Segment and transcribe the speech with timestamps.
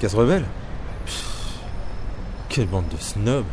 [0.00, 0.44] Casse rebelle
[2.48, 3.44] Quelle bande de snobs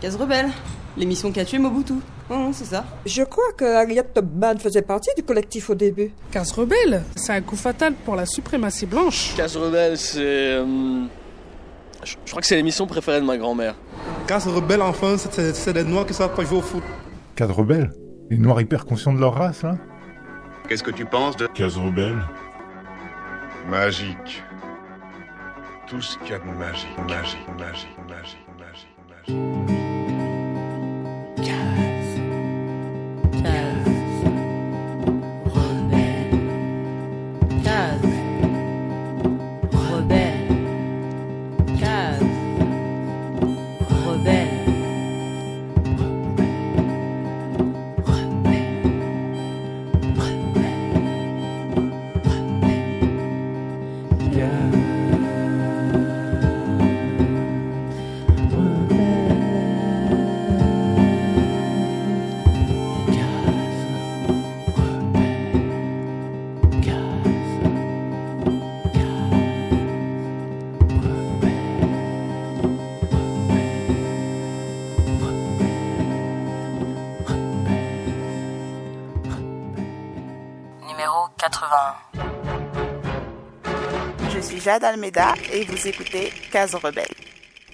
[0.00, 0.48] Case Rebelle,
[0.96, 1.94] l'émission qui a tué Mobutu.
[2.28, 2.84] Hum, c'est ça.
[3.06, 6.10] Je crois que Harriet Tubman faisait partie du collectif au début.
[6.32, 9.32] Casse rebelle, c'est un coup fatal pour la suprématie blanche.
[9.36, 10.18] Casse Rebelle, c'est.
[10.20, 11.04] euh,
[12.02, 13.74] je, je crois que c'est l'émission préférée de ma grand-mère.
[14.26, 16.82] Casse rebelle, enfin, c'est c'est des noirs qui savent pas jouer au foot.
[17.36, 17.92] Cadre rebelle
[18.30, 19.76] Les noirs hyper conscients de leur race, là
[20.68, 22.18] Qu'est-ce que tu penses de Case rebelle
[23.68, 24.42] magique
[25.92, 26.88] Tout ce qu'il y a de magique,
[84.62, 87.04] Jade Almeida et vous écoutez Case Rebelle.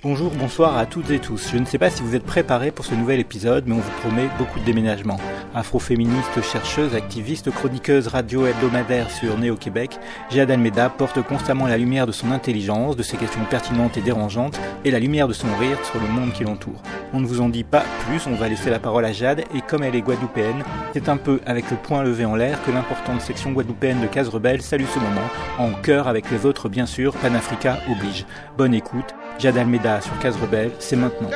[0.02, 1.50] Bonjour, bonsoir à toutes et tous.
[1.52, 4.00] Je ne sais pas si vous êtes préparés pour ce nouvel épisode, mais on vous
[4.00, 5.18] promet beaucoup de déménagements.
[5.58, 9.98] Afroféministe, chercheuse, activiste, chroniqueuse radio hebdomadaire sur Néo-Québec,
[10.30, 14.56] Jade Almeida porte constamment la lumière de son intelligence, de ses questions pertinentes et dérangeantes,
[14.84, 16.80] et la lumière de son rire sur le monde qui l'entoure.
[17.12, 19.60] On ne vous en dit pas plus, on va laisser la parole à Jade, et
[19.60, 23.20] comme elle est guadeloupéenne, c'est un peu avec le poing levé en l'air que l'importante
[23.20, 27.12] section guadeloupéenne de Case Rebelle salue ce moment, en chœur avec les autres bien sûr,
[27.14, 28.26] Panafrica oblige.
[28.56, 31.30] Bonne écoute, Jade Almeida sur Case Rebelle, c'est maintenant.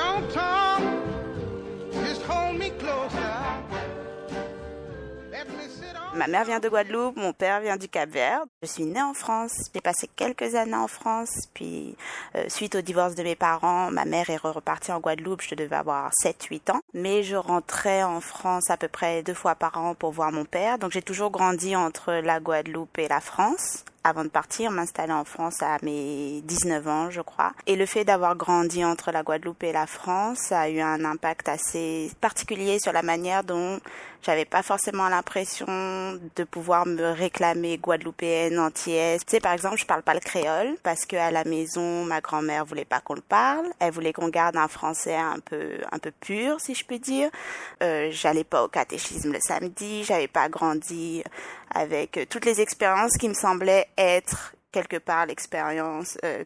[6.15, 8.43] Ma mère vient de Guadeloupe, mon père vient du Cap-Vert.
[8.63, 11.97] Je suis née en France, j'ai passé quelques années en France, puis
[12.35, 15.77] euh, suite au divorce de mes parents, ma mère est repartie en Guadeloupe, je devais
[15.77, 16.81] avoir 7-8 ans.
[16.93, 20.45] Mais je rentrais en France à peu près deux fois par an pour voir mon
[20.45, 25.13] père, donc j'ai toujours grandi entre la Guadeloupe et la France avant de partir, m'installer
[25.13, 27.53] en France à mes 19 ans, je crois.
[27.67, 31.49] Et le fait d'avoir grandi entre la Guadeloupe et la France a eu un impact
[31.49, 33.79] assez particulier sur la manière dont
[34.23, 39.25] j'avais pas forcément l'impression de pouvoir me réclamer guadeloupéenne, antillaise.
[39.27, 42.21] Tu sais, par exemple, je parle pas le créole parce que à la maison, ma
[42.21, 43.67] grand-mère voulait pas qu'on le parle.
[43.81, 47.31] Elle voulait qu'on garde un français un peu, un peu pur, si je peux dire.
[47.83, 50.05] Euh, j'allais pas au catéchisme le samedi.
[50.05, 51.25] J'avais pas grandi
[51.75, 56.45] avec euh, toutes les expériences qui me semblaient être quelque part l'expérience euh,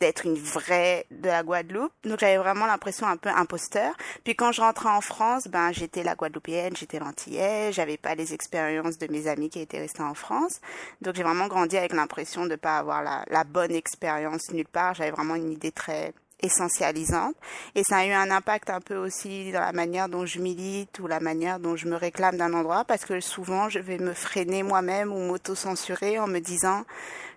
[0.00, 1.92] d'être une vraie de la Guadeloupe.
[2.04, 3.94] Donc j'avais vraiment l'impression un peu imposteur.
[4.24, 8.34] Puis quand je rentrais en France, ben j'étais la Guadeloupéenne, j'étais l'antillaise, j'avais pas les
[8.34, 10.60] expériences de mes amis qui étaient restés en France.
[11.00, 14.94] Donc j'ai vraiment grandi avec l'impression de pas avoir la, la bonne expérience nulle part.
[14.94, 16.12] J'avais vraiment une idée très
[16.42, 17.34] essentialisante
[17.74, 20.98] et ça a eu un impact un peu aussi dans la manière dont je milite
[20.98, 24.12] ou la manière dont je me réclame d'un endroit parce que souvent je vais me
[24.12, 26.84] freiner moi-même ou m'auto-censurer en me disant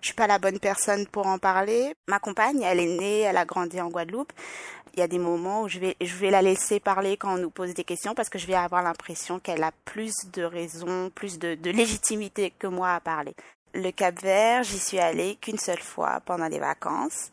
[0.00, 1.94] je suis pas la bonne personne pour en parler.
[2.08, 4.32] Ma compagne, elle est née, elle a grandi en Guadeloupe.
[4.94, 7.38] Il y a des moments où je vais je vais la laisser parler quand on
[7.38, 11.10] nous pose des questions parce que je vais avoir l'impression qu'elle a plus de raisons,
[11.14, 13.34] plus de, de légitimité que moi à parler.
[13.72, 17.30] Le Cap-Vert, j'y suis allée qu'une seule fois pendant les vacances.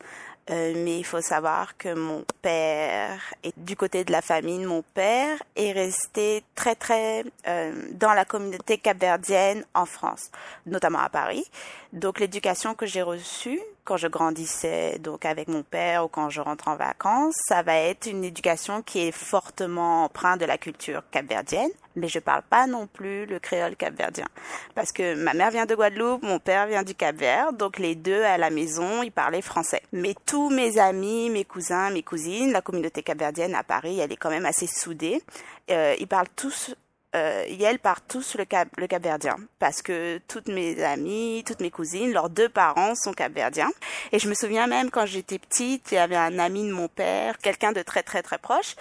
[0.50, 4.66] Euh, mais il faut savoir que mon père, et du côté de la famille de
[4.66, 10.30] mon père, est resté très très euh, dans la communauté capverdienne en France,
[10.66, 11.44] notamment à Paris.
[11.92, 16.42] Donc l'éducation que j'ai reçue quand je grandissais donc avec mon père ou quand je
[16.42, 21.02] rentre en vacances, ça va être une éducation qui est fortement empreinte de la culture
[21.10, 24.26] capverdienne, mais je parle pas non plus le créole capverdien
[24.74, 28.22] parce que ma mère vient de Guadeloupe, mon père vient du Cap-Vert, donc les deux
[28.22, 29.82] à la maison, ils parlaient français.
[29.92, 34.16] Mais tous mes amis, mes cousins, mes cousines, la communauté capverdienne à Paris, elle est
[34.16, 35.22] quand même assez soudée.
[35.70, 36.74] Euh, ils parlent tous
[37.16, 41.70] euh, elles parlent tous le, cap, le capverdien parce que toutes mes amies, toutes mes
[41.70, 43.70] cousines, leurs deux parents sont capverdiens.
[44.12, 46.88] Et je me souviens même quand j'étais petite, il y avait un ami de mon
[46.88, 48.76] père, quelqu'un de très très très proche,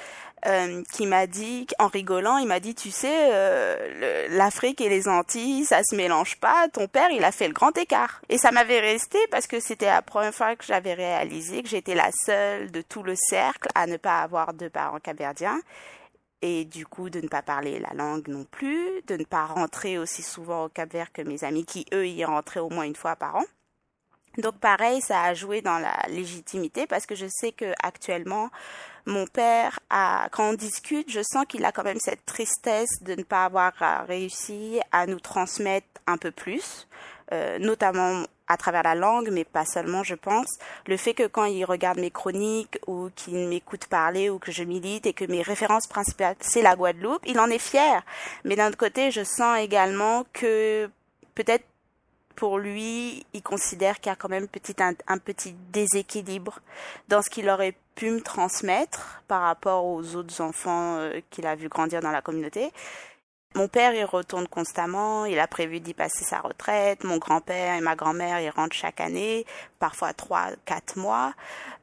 [0.48, 5.08] euh, qui m'a dit, en rigolant, il m'a dit, tu sais, euh, l'Afrique et les
[5.08, 6.68] Antilles, ça se mélange pas.
[6.70, 8.22] Ton père, il a fait le grand écart.
[8.30, 11.96] Et ça m'avait resté parce que c'était la première fois que j'avais réalisé que j'étais
[11.96, 15.60] la seule de tout le cercle à ne pas avoir de parents capverdiens
[16.42, 19.98] et du coup de ne pas parler la langue non plus, de ne pas rentrer
[19.98, 22.96] aussi souvent au Cap Vert que mes amis qui eux y rentraient au moins une
[22.96, 23.44] fois par an.
[24.38, 28.50] Donc pareil, ça a joué dans la légitimité parce que je sais que actuellement
[29.08, 33.16] mon père a, quand on discute, je sens qu'il a quand même cette tristesse de
[33.16, 33.74] ne pas avoir
[34.08, 36.88] réussi à nous transmettre un peu plus,
[37.32, 40.48] euh, notamment à travers la langue, mais pas seulement, je pense.
[40.88, 44.64] Le fait que quand il regarde mes chroniques ou qu'il m'écoute parler ou que je
[44.64, 48.04] milite et que mes références principales, c'est la Guadeloupe, il en est fier.
[48.44, 50.90] Mais d'un autre côté, je sens également que
[51.36, 51.66] peut-être
[52.38, 56.60] pour lui, il considère qu'il y a quand même petit, un, petit déséquilibre
[57.10, 61.56] dans ce qu'il aurait pu me transmettre par rapport aux autres enfants euh, qu'il a
[61.56, 62.72] vu grandir dans la communauté.
[63.58, 67.04] Mon père, il retourne constamment, il a prévu d'y passer sa retraite.
[67.04, 69.48] Mon grand-père et ma grand-mère, ils rentrent chaque année,
[69.80, 71.34] parfois trois, quatre mois.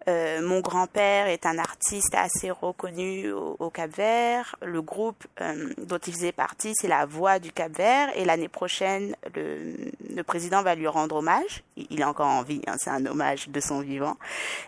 [0.06, 4.54] Euh, mon grand-père est un artiste assez reconnu au, Cap-Vert.
[4.62, 8.10] Le groupe euh, dont il faisait partie, c'est la Voix du Cap-Vert.
[8.14, 9.74] Et l'année prochaine, le,
[10.14, 11.64] le, président va lui rendre hommage.
[11.76, 14.16] Il est encore en vie, hein, c'est un hommage de son vivant.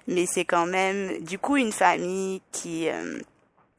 [0.08, 2.88] Mais c'est quand même, du coup, une famille qui...
[2.88, 3.20] Euh,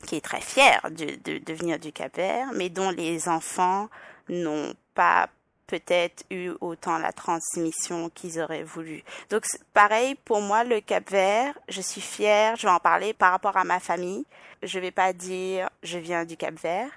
[0.05, 3.89] qui est très fière de, de, de venir du Cap-Vert, mais dont les enfants
[4.29, 5.29] n'ont pas
[5.67, 9.03] peut-être eu autant la transmission qu'ils auraient voulu.
[9.29, 13.57] Donc pareil pour moi le Cap-Vert, je suis fière, je vais en parler par rapport
[13.57, 14.25] à ma famille.
[14.63, 16.89] Je vais pas dire je viens du Cap-Vert,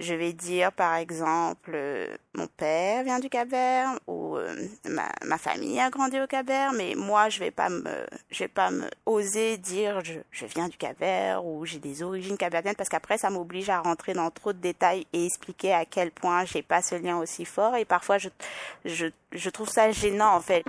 [0.00, 4.54] je vais dire par exemple euh, mon père vient du Cap-Vert ou euh,
[4.88, 8.48] ma, ma, famille a grandi au Cap-Vert mais moi je vais pas me je vais
[8.48, 12.88] pas me oser dire je, je viens du Cap-Vert ou j'ai des origines capverdiennes parce
[12.88, 16.62] qu'après ça m'oblige à rentrer dans trop de détails et expliquer à quel point j'ai
[16.62, 18.28] pas ce lien aussi fort et parfois je
[18.84, 20.64] je, je trouve ça gênant en fait.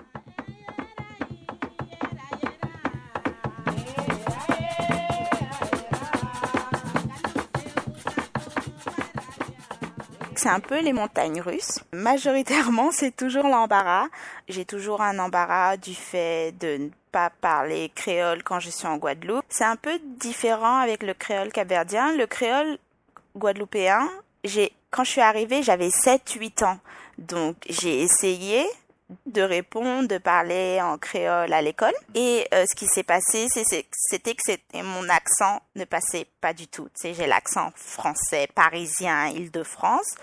[10.41, 11.83] C'est un peu les montagnes russes.
[11.93, 14.07] Majoritairement, c'est toujours l'embarras.
[14.49, 18.97] J'ai toujours un embarras du fait de ne pas parler créole quand je suis en
[18.97, 19.45] Guadeloupe.
[19.49, 22.17] C'est un peu différent avec le créole capverdien.
[22.17, 22.79] Le créole
[23.37, 24.09] guadeloupéen,
[24.89, 26.79] quand je suis arrivée, j'avais 7-8 ans.
[27.19, 28.65] Donc, j'ai essayé,
[29.25, 31.93] de répondre, de parler en créole à l'école.
[32.15, 36.67] Et euh, ce qui s'est passé, c'était que c'était mon accent ne passait pas du
[36.67, 36.87] tout.
[36.95, 40.15] Tu sais, j'ai l'accent français, parisien, Île-de-France.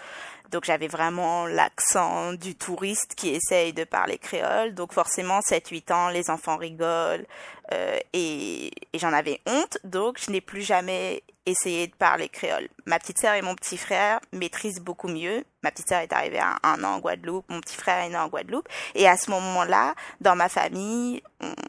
[0.51, 4.75] Donc j'avais vraiment l'accent du touriste qui essaye de parler créole.
[4.75, 7.27] Donc forcément, 7-8 ans, les enfants rigolent
[7.73, 9.79] euh, et, et j'en avais honte.
[9.85, 12.69] Donc je n'ai plus jamais essayé de parler créole.
[12.87, 15.45] Ma petite sœur et mon petit frère maîtrisent beaucoup mieux.
[15.63, 18.17] Ma petite sœur est arrivée à un an en Guadeloupe, mon petit frère est né
[18.17, 18.69] en Guadeloupe.
[18.95, 21.23] Et à ce moment-là, dans ma famille,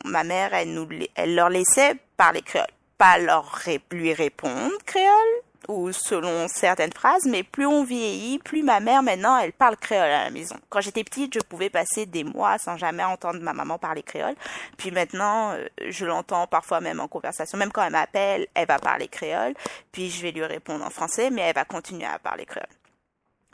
[0.06, 2.68] ma mère, elle, nous, elle leur laissait parler créole.
[2.98, 3.62] Pas leur
[3.92, 9.38] lui répondre créole, ou selon certaines phrases, mais plus on vieillit, plus ma mère maintenant
[9.38, 10.56] elle parle créole à la maison.
[10.70, 14.36] Quand j'étais petite, je pouvais passer des mois sans jamais entendre ma maman parler créole.
[14.78, 18.80] Puis maintenant, euh, je l'entends parfois même en conversation, même quand elle m'appelle, elle va
[18.80, 19.54] parler créole,
[19.92, 22.79] puis je vais lui répondre en français, mais elle va continuer à parler créole.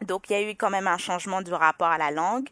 [0.01, 2.47] Donc il y a eu quand même un changement du rapport à la langue.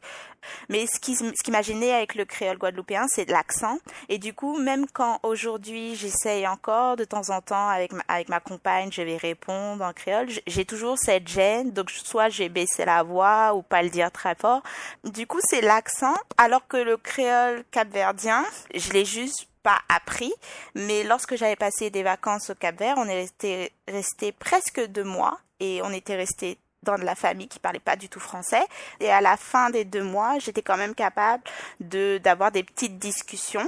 [0.70, 3.78] Mais ce qui, ce qui m'a gêné avec le créole guadeloupéen, c'est l'accent.
[4.10, 8.30] Et du coup, même quand aujourd'hui j'essaye encore de temps en temps avec ma, avec
[8.30, 11.72] ma compagne, je vais répondre en créole, j'ai toujours cette gêne.
[11.72, 14.64] Donc soit j'ai baissé la voix ou pas le dire très fort.
[15.04, 16.16] Du coup, c'est l'accent.
[16.38, 20.34] Alors que le créole capverdien, je l'ai juste pas appris,
[20.76, 25.06] mais lorsque j'avais passé des vacances au Cap Vert, on est resté, resté presque deux
[25.06, 28.64] mois et on était resté dans de la famille qui parlait pas du tout français.
[29.00, 31.44] Et à la fin des deux mois, j'étais quand même capable
[31.80, 33.68] de d'avoir des petites discussions.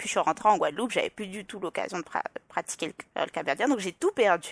[0.00, 2.04] Puis je suis rentrée en Guadeloupe, j'avais plus du tout l'occasion de
[2.48, 4.48] pratiquer le, le capverdien, donc j'ai tout perdu.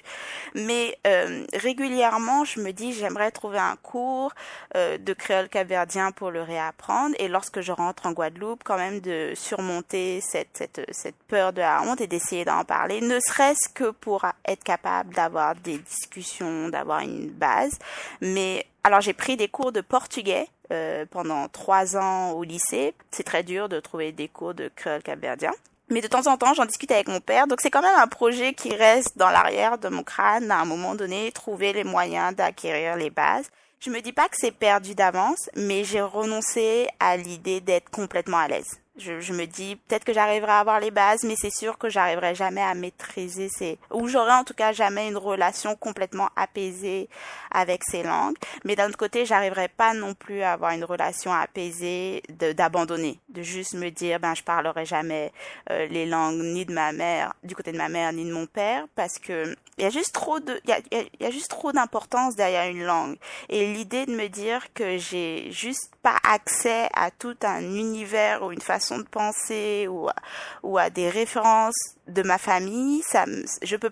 [0.55, 4.35] Mais euh, régulièrement, je me dis j'aimerais trouver un cours
[4.77, 7.17] euh, de créole capverdien pour le réapprendre.
[7.19, 11.63] Et lorsque je rentre en Guadeloupe, quand même de surmonter cette cette, cette peur de
[11.63, 16.69] la honte et d'essayer d'en parler, ne serait-ce que pour être capable d'avoir des discussions,
[16.69, 17.79] d'avoir une base.
[18.21, 22.95] Mais alors j'ai pris des cours de portugais euh, pendant trois ans au lycée.
[23.11, 25.53] C'est très dur de trouver des cours de créole capverdien.
[25.91, 27.47] Mais de temps en temps, j'en discute avec mon père.
[27.47, 30.65] Donc c'est quand même un projet qui reste dans l'arrière de mon crâne à un
[30.65, 33.49] moment donné, trouver les moyens d'acquérir les bases.
[33.81, 38.39] Je me dis pas que c'est perdu d'avance, mais j'ai renoncé à l'idée d'être complètement
[38.39, 38.81] à l'aise.
[38.99, 41.89] Je, je, me dis peut-être que j'arriverai à avoir les bases, mais c'est sûr que
[41.89, 47.09] j'arriverai jamais à maîtriser ces, ou j'aurai en tout cas jamais une relation complètement apaisée
[47.51, 48.37] avec ces langues.
[48.65, 53.43] Mais d'un autre côté, j'arriverai pas non plus à avoir une relation apaisée d'abandonner, de,
[53.43, 55.33] juste me dire ben je parlerai jamais
[55.71, 58.47] euh, les langues ni de ma mère, du côté de ma mère ni de mon
[58.47, 60.81] père, parce que il y a juste trop de, il y a,
[61.21, 63.17] y a juste trop d'importance derrière une langue.
[63.49, 68.51] Et l'idée de me dire que j'ai juste pas accès à tout un univers ou
[68.51, 70.15] une façon de penser ou à,
[70.63, 71.75] ou à des références
[72.07, 73.27] de ma famille, ça,
[73.63, 73.91] je peux,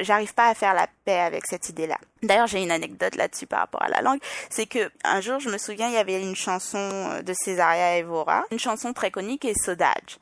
[0.00, 1.98] j'arrive pas à faire la paix avec cette idée-là.
[2.22, 5.50] D'ailleurs, j'ai une anecdote là-dessus par rapport à la langue, c'est que un jour, je
[5.50, 9.48] me souviens, il y avait une chanson de Césaria Evora, une chanson très connue qui
[9.48, 10.18] est Sodage.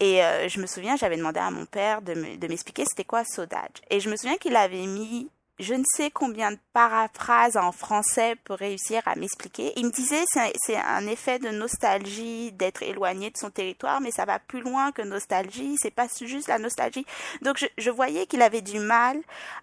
[0.00, 2.14] Et euh, je me souviens, j'avais demandé à mon père de
[2.46, 3.82] m'expliquer c'était quoi Sodage.
[3.90, 5.28] Et je me souviens qu'il avait mis
[5.58, 9.72] je ne sais combien de paraphrases en français pour réussir à m'expliquer.
[9.76, 14.24] Il me disait c'est un effet de nostalgie d'être éloigné de son territoire, mais ça
[14.24, 15.76] va plus loin que nostalgie.
[15.80, 17.06] C'est pas juste la nostalgie.
[17.42, 19.18] Donc je, je voyais qu'il avait du mal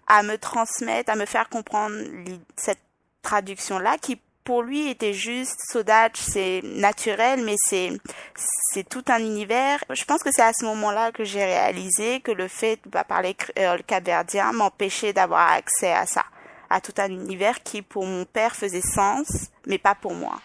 [0.06, 1.96] à me transmettre, à me faire comprendre
[2.56, 2.80] cette
[3.22, 7.90] traduction là qui pour lui était juste Sodach, c'est naturel, mais c'est
[8.72, 9.82] c'est tout un univers.
[9.90, 13.36] Je pense que c'est à ce moment-là que j'ai réalisé que le fait de parler
[13.56, 16.24] le capverdien m'empêchait d'avoir accès à ça,
[16.70, 19.26] à tout un univers qui pour mon père faisait sens,
[19.66, 20.40] mais pas pour moi.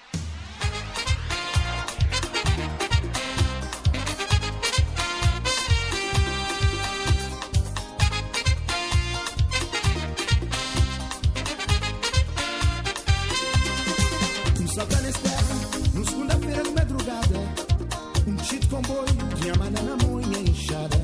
[14.73, 15.53] salta na estrada,
[15.93, 17.39] no segunda-feira de madrugada.
[18.25, 21.01] Um tiro de comboio, de amada na moinha inchada.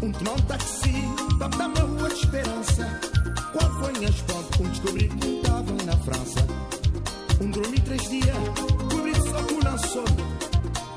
[0.00, 0.94] Um tron taxi,
[1.38, 3.00] toca na rua de esperança.
[3.52, 4.62] Qual foi a?
[4.62, 6.46] Um descobri que estava na França.
[7.40, 8.36] Um dormi três dias,
[8.90, 10.04] cobri só com lançou.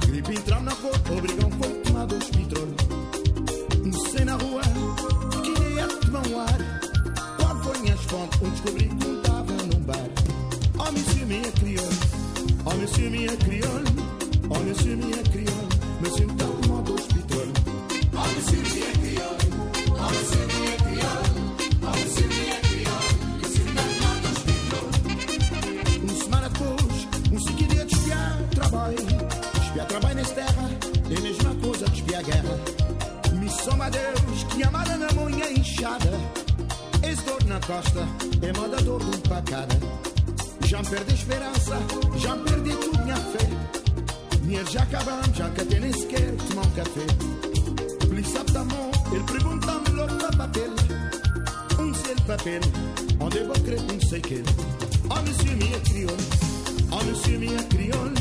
[0.05, 2.67] Gripe entrar na boca, obrigam um pouco tomar dois pitrol.
[3.83, 4.61] Um na rua,
[5.41, 6.81] que ia tomar um ar.
[7.37, 8.45] Qual foi a?
[8.45, 9.00] Um descobri
[11.31, 11.89] minha crioula,
[12.65, 13.89] oh monsieur minha crioula,
[14.49, 15.67] oh monsieur minha crioula,
[16.01, 17.47] monsieur tá um modo hospital.
[18.13, 19.37] Oh monsieur minha crioula,
[19.87, 21.23] oh monsieur minha crioula,
[21.83, 22.99] oh monsieur minha crioula,
[23.39, 24.85] monsieur tá um modo hospital.
[26.03, 26.95] Um maracos,
[27.31, 30.69] um que de desviar trabalho, desviar trabalho nessa terra,
[31.09, 32.59] é a mesma coisa desviar guerra.
[33.39, 36.11] Me soma a Deus que amada na manhã inchada,
[37.03, 38.05] ex-dor na costa
[38.41, 40.00] é moda dor de um pacada.
[40.71, 41.77] Já perdi esperança,
[42.15, 44.37] já perdi tudo, minha fé.
[44.41, 47.01] Dinheiro já acabamos, já que até nem sequer tomar um café.
[48.09, 50.71] Ele sabe da mão, ele pergunta-me logo para papel.
[51.77, 52.61] Um sei le papel,
[53.19, 54.43] onde eu vou crer, não sei que.
[55.09, 56.17] Oh, monsieur, minha crioula.
[56.89, 58.13] Oh, monsieur, minha crioula.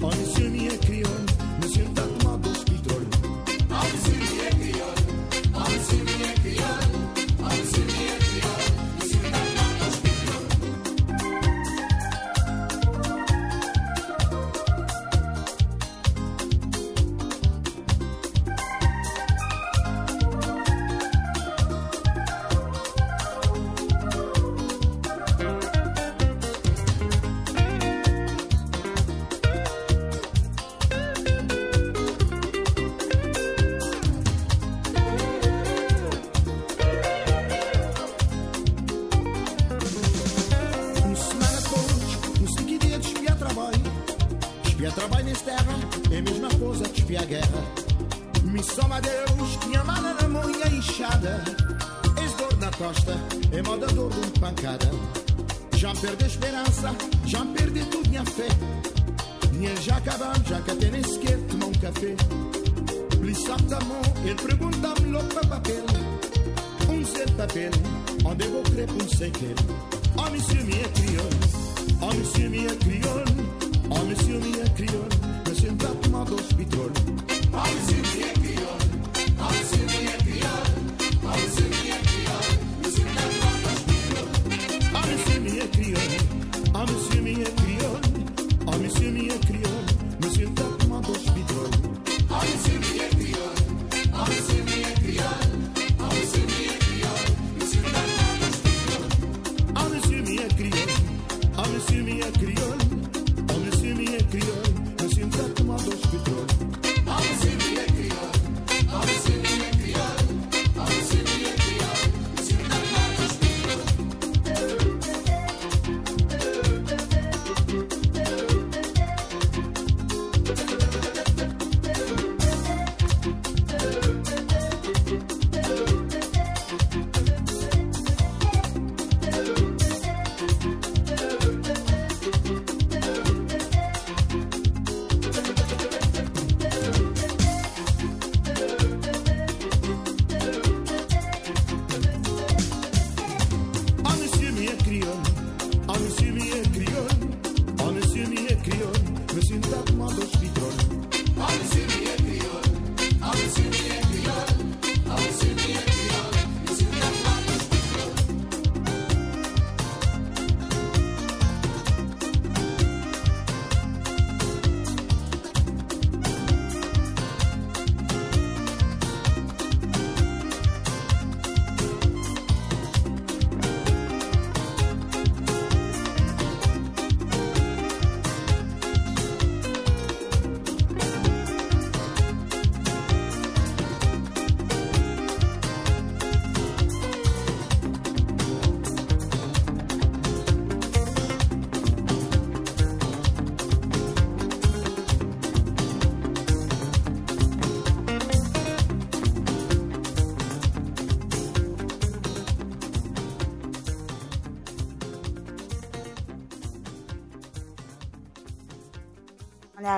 [0.00, 1.26] Oh, monsieur, minha crioula.
[1.60, 2.17] Monsieur, tá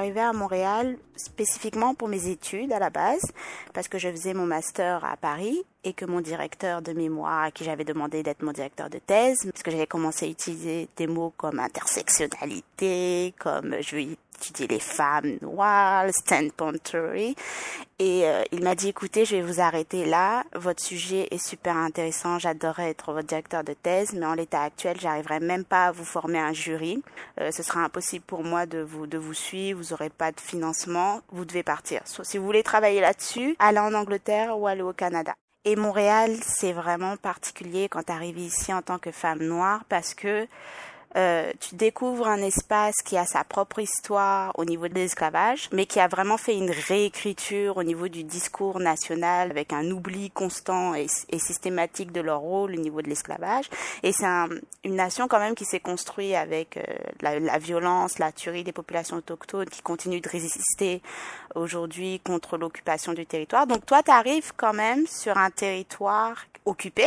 [0.01, 3.21] On est arrivé à Montréal spécifiquement pour mes études à la base,
[3.75, 7.51] parce que je faisais mon master à Paris et que mon directeur de mémoire, à
[7.51, 11.07] qui j'avais demandé d'être mon directeur de thèse, parce que j'avais commencé à utiliser des
[11.07, 13.97] mots comme intersectionnalité, comme je
[14.41, 16.73] étudier les femmes noires, le standpoint.
[17.99, 20.45] Et euh, il m'a dit, écoutez, je vais vous arrêter là.
[20.55, 22.39] Votre sujet est super intéressant.
[22.39, 26.05] J'adorerais être votre directeur de thèse, mais en l'état actuel, j'arriverai même pas à vous
[26.05, 27.03] former un jury.
[27.41, 29.79] Euh, ce sera impossible pour moi de vous de vous suivre.
[29.79, 31.21] Vous aurez pas de financement.
[31.31, 32.01] Vous devez partir.
[32.07, 35.35] Si vous voulez travailler là-dessus, allez en Angleterre ou allez au Canada.
[35.67, 40.15] Et Montréal, c'est vraiment particulier quand tu arrives ici en tant que femme noire parce
[40.15, 40.47] que
[41.17, 45.87] euh, tu découvres un espace qui a sa propre histoire au niveau de l'esclavage, mais
[45.87, 50.95] qui a vraiment fait une réécriture au niveau du discours national avec un oubli constant
[50.95, 53.69] et, systématique de leur rôle au niveau de l'esclavage.
[54.03, 54.27] Et c'est
[54.85, 56.83] une nation quand même qui s'est construite avec euh,
[57.21, 61.03] la, la, violence, la tuerie des populations autochtones qui continuent de résister
[61.55, 63.67] aujourd'hui contre l'occupation du territoire.
[63.67, 67.05] Donc toi, tu arrives quand même sur un territoire occupé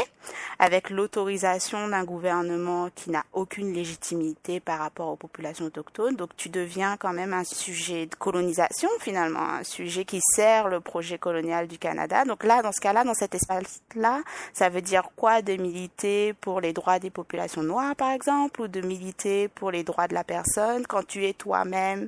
[0.60, 6.15] avec l'autorisation d'un gouvernement qui n'a aucune légitimité par rapport aux populations autochtones.
[6.15, 10.80] Donc tu deviens quand même un sujet de colonisation finalement, un sujet qui sert le
[10.80, 12.26] projet colonial du Canada.
[12.26, 14.21] Donc là, dans ce cas-là, dans cet espace-là,
[14.54, 15.41] ça veut dire quoi?
[15.41, 19.84] De militer pour les droits des populations noires par exemple ou de militer pour les
[19.84, 20.86] droits de la personne?
[20.88, 22.08] Quand tu es toi-même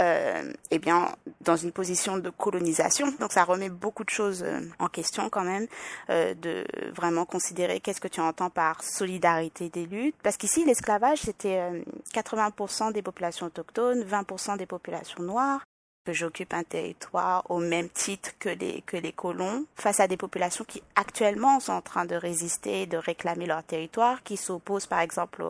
[0.00, 3.12] euh, eh bien, dans une position de colonisation.
[3.20, 5.66] Donc ça remet beaucoup de choses euh, en question quand même,
[6.10, 10.16] euh, de vraiment considérer qu'est-ce que tu entends par solidarité des luttes.
[10.22, 15.64] Parce qu'ici, l'esclavage, c'était 80% des populations autochtones, 20% des populations noires
[16.04, 20.16] que j'occupe un territoire au même titre que les, que les colons face à des
[20.16, 24.86] populations qui actuellement sont en train de résister et de réclamer leur territoire, qui s'opposent
[24.86, 25.44] par exemple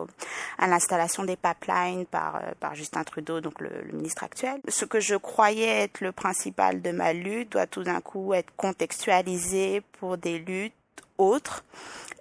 [0.57, 4.59] à l'installation des pipelines par, euh, par Justin Trudeau, donc le, ministre actuel.
[4.67, 8.51] Ce que je croyais être le principal de ma lutte doit tout d'un coup être
[8.55, 10.73] contextualisé pour des luttes
[11.17, 11.63] autres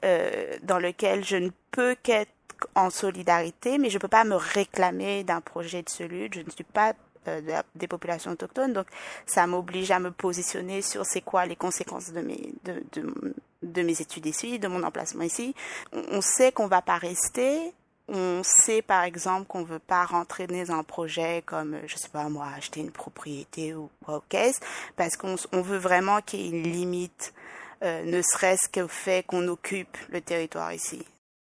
[0.04, 2.30] euh, dans lesquelles je ne peux qu'être
[2.74, 6.34] en solidarité, mais je ne peux pas me réclamer d'un projet de ce lutte.
[6.34, 6.94] Je ne suis pas
[7.28, 8.72] euh, des populations autochtones.
[8.72, 8.86] Donc,
[9.26, 13.34] ça m'oblige à me positionner sur c'est quoi les conséquences de mes, de, de,
[13.64, 15.54] de mes études ici, de mon emplacement ici.
[15.92, 17.72] On, sait qu'on va pas rester.
[18.08, 22.28] On sait par exemple qu'on veut pas rentrer dans un projet comme je sais pas
[22.28, 24.60] moi acheter une propriété ou quoi au caisse
[24.94, 27.32] parce qu'on on veut vraiment qu'il y ait une limite,
[27.82, 31.02] euh, ne serait-ce qu'au fait qu'on occupe le territoire ici.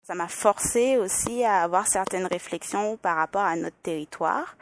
[0.06, 4.56] Ça m'a forcé aussi à avoir certaines réflexions par rapport à notre territoire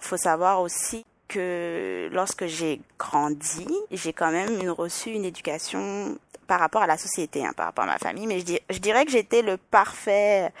[0.00, 6.82] faut savoir aussi que lorsque j'ai grandi, j'ai quand même reçu une éducation par rapport
[6.82, 9.42] à la société, hein, par rapport à ma famille, mais je, je dirais que j'étais
[9.42, 10.52] le parfait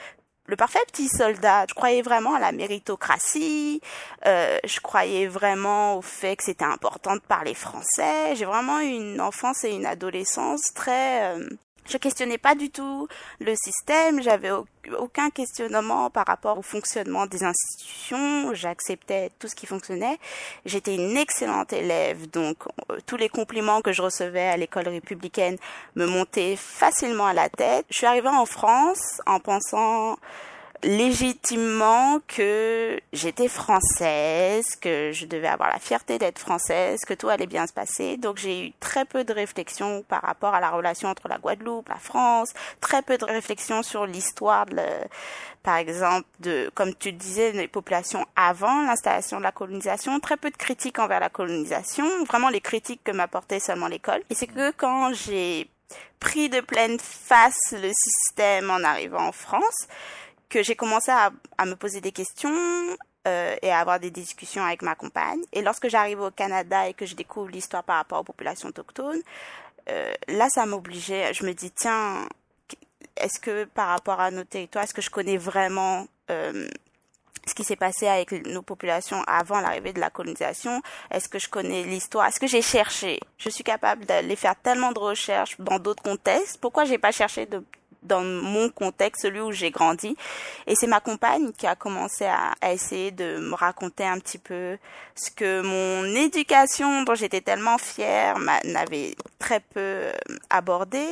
[0.46, 1.64] le parfait petit soldat.
[1.68, 3.80] Je croyais vraiment à la méritocratie.
[4.26, 8.34] Euh, je croyais vraiment au fait que c'était important de parler français.
[8.34, 11.48] J'ai vraiment eu une enfance et une adolescence très euh,
[11.88, 13.08] je questionnais pas du tout
[13.40, 14.50] le système, j'avais
[14.98, 20.18] aucun questionnement par rapport au fonctionnement des institutions, j'acceptais tout ce qui fonctionnait.
[20.64, 22.56] J'étais une excellente élève, donc
[22.90, 25.56] euh, tous les compliments que je recevais à l'école républicaine
[25.96, 27.86] me montaient facilement à la tête.
[27.90, 30.16] Je suis arrivée en France en pensant
[30.82, 37.46] légitimement que j'étais française, que je devais avoir la fierté d'être française, que tout allait
[37.46, 38.16] bien se passer.
[38.16, 41.88] Donc j'ai eu très peu de réflexions par rapport à la relation entre la Guadeloupe,
[41.88, 44.82] la France, très peu de réflexions sur l'histoire de,
[45.62, 50.50] par exemple, de, comme tu disais, des populations avant l'installation de la colonisation, très peu
[50.50, 54.22] de critiques envers la colonisation, vraiment les critiques que m'apportait seulement l'école.
[54.30, 55.68] Et c'est que quand j'ai
[56.18, 59.86] pris de pleine face le système en arrivant en France,
[60.52, 61.30] que j'ai commencé à,
[61.64, 62.50] me poser des questions
[63.26, 65.40] euh, et à avoir des discussions avec ma compagne.
[65.52, 69.22] Et lorsque j'arrive au Canada et que je découvre l'histoire par rapport aux populations autochtones,
[69.88, 71.32] euh, là, ça m'obligeait.
[71.32, 72.28] Je me dis, tiens,
[73.16, 76.68] est-ce que par rapport à nos territoires, est-ce que je connais vraiment euh,
[77.46, 80.82] ce qui s'est passé avec nos populations avant l'arrivée de la colonisation?
[81.10, 82.26] Est-ce que je connais l'histoire?
[82.26, 83.20] Est-ce que j'ai cherché?
[83.38, 86.58] Je suis capable d'aller faire tellement de recherches dans d'autres contextes.
[86.60, 87.64] Pourquoi j'ai pas cherché de
[88.02, 90.16] dans mon contexte, celui où j'ai grandi.
[90.66, 94.78] Et c'est ma compagne qui a commencé à, essayer de me raconter un petit peu
[95.14, 100.12] ce que mon éducation, dont j'étais tellement fière, n'avait très peu euh,
[100.50, 101.04] abordé.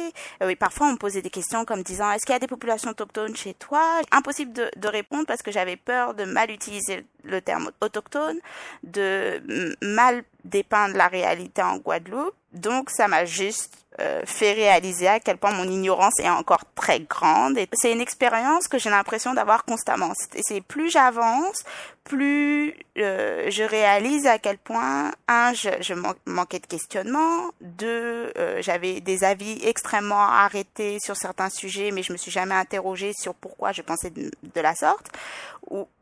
[0.42, 2.46] Euh, oui, parfois on me posait des questions comme disant est-ce qu'il y a des
[2.46, 4.00] populations autochtones chez toi?
[4.10, 8.38] Impossible de répondre parce que j'avais peur de mal utiliser le terme autochtone,
[8.82, 9.42] de
[9.82, 12.34] mal dépeindre la réalité en Guadeloupe.
[12.52, 17.00] Donc ça m'a juste euh, fait réaliser à quel point mon ignorance est encore très
[17.00, 17.58] grande.
[17.72, 20.12] C'est une expérience que j'ai l'impression d'avoir constamment.
[20.16, 21.64] C'est plus j'avance,
[22.04, 25.94] plus euh, je réalise à quel point un, je,
[26.26, 32.12] manquais de questionnement, deux, euh, j'avais des avis extrêmement arrêtés sur certains sujets, mais je
[32.12, 35.06] me suis jamais interrogée sur pourquoi je pensais de, la sorte.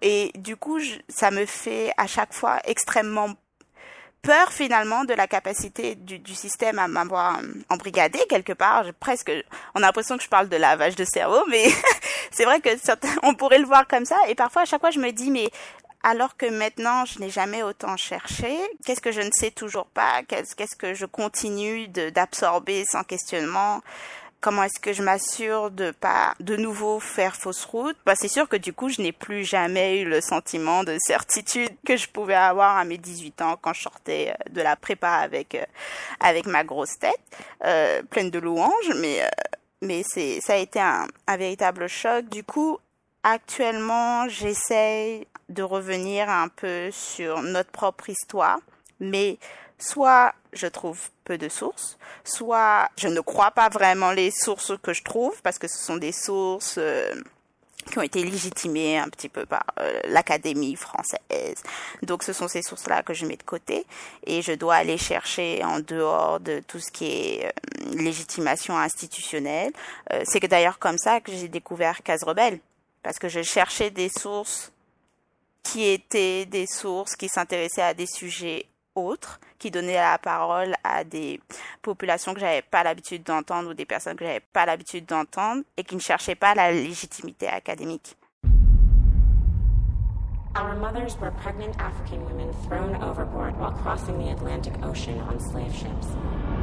[0.02, 3.34] Et du coup, ça me fait à chaque fois extrêmement
[4.22, 8.84] peur finalement de la capacité du, système à m'avoir embrigadé quelque part.
[8.84, 9.32] Je, presque,
[9.74, 11.64] on a l'impression que je parle de lavage de cerveau, mais
[12.30, 14.16] c'est vrai que certains, on pourrait le voir comme ça.
[14.28, 15.50] Et parfois, à chaque fois, je me dis, mais
[16.02, 20.22] alors que maintenant je n'ai jamais autant cherché, qu'est-ce que je ne sais toujours pas,
[20.22, 23.82] qu'est-ce que je continue d'absorber sans questionnement,
[24.40, 27.96] comment est-ce que je m'assure de pas de nouveau faire fausse route?
[28.06, 31.70] Bah c'est sûr que du coup je n'ai plus jamais eu le sentiment de certitude
[31.86, 35.10] que je pouvais avoir à mes 18 ans quand je sortais euh, de la prépa
[35.10, 35.64] avec euh,
[36.20, 37.18] avec ma grosse tête
[37.64, 39.28] euh, pleine de louanges mais euh,
[39.82, 42.28] mais c'est ça a été un, un véritable choc.
[42.28, 42.78] Du coup
[43.22, 48.58] actuellement j'essaye de revenir un peu sur notre propre histoire
[49.00, 49.38] mais
[49.78, 54.92] soit je trouve peu de sources, soit je ne crois pas vraiment les sources que
[54.92, 57.14] je trouve parce que ce sont des sources euh,
[57.90, 61.62] qui ont été légitimées un petit peu par euh, l'Académie française.
[62.02, 63.86] Donc ce sont ces sources-là que je mets de côté
[64.26, 69.72] et je dois aller chercher en dehors de tout ce qui est euh, légitimation institutionnelle.
[70.24, 72.58] C'est d'ailleurs comme ça que j'ai découvert Case Rebelle
[73.02, 74.72] parce que je cherchais des sources
[75.62, 78.66] qui étaient des sources qui s'intéressaient à des sujets
[78.98, 81.40] autres, qui donnaient la parole à des
[81.82, 85.84] populations que j'avais pas l'habitude d'entendre ou des personnes que j'avais pas l'habitude d'entendre et
[85.84, 88.16] qui ne cherchaient pas la légitimité académique.
[90.56, 95.72] Our mothers were pregnant African women thrown overboard while crossing the Atlantic Ocean on slave
[95.72, 96.08] ships.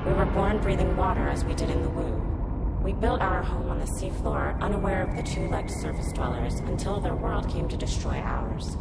[0.05, 2.35] We were born breathing water as we did in the womb.
[2.83, 6.99] We built our home on the seafloor, unaware of the two legged surface dwellers, until
[6.99, 8.75] their world came to destroy ours.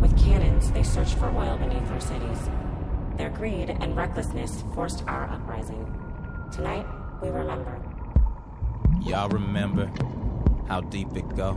[0.00, 2.48] With cannons, they searched for oil beneath our cities.
[3.16, 5.86] Their greed and recklessness forced our uprising.
[6.52, 6.86] Tonight,
[7.22, 7.80] we remember.
[9.00, 9.90] Y'all remember
[10.68, 11.56] how deep it go?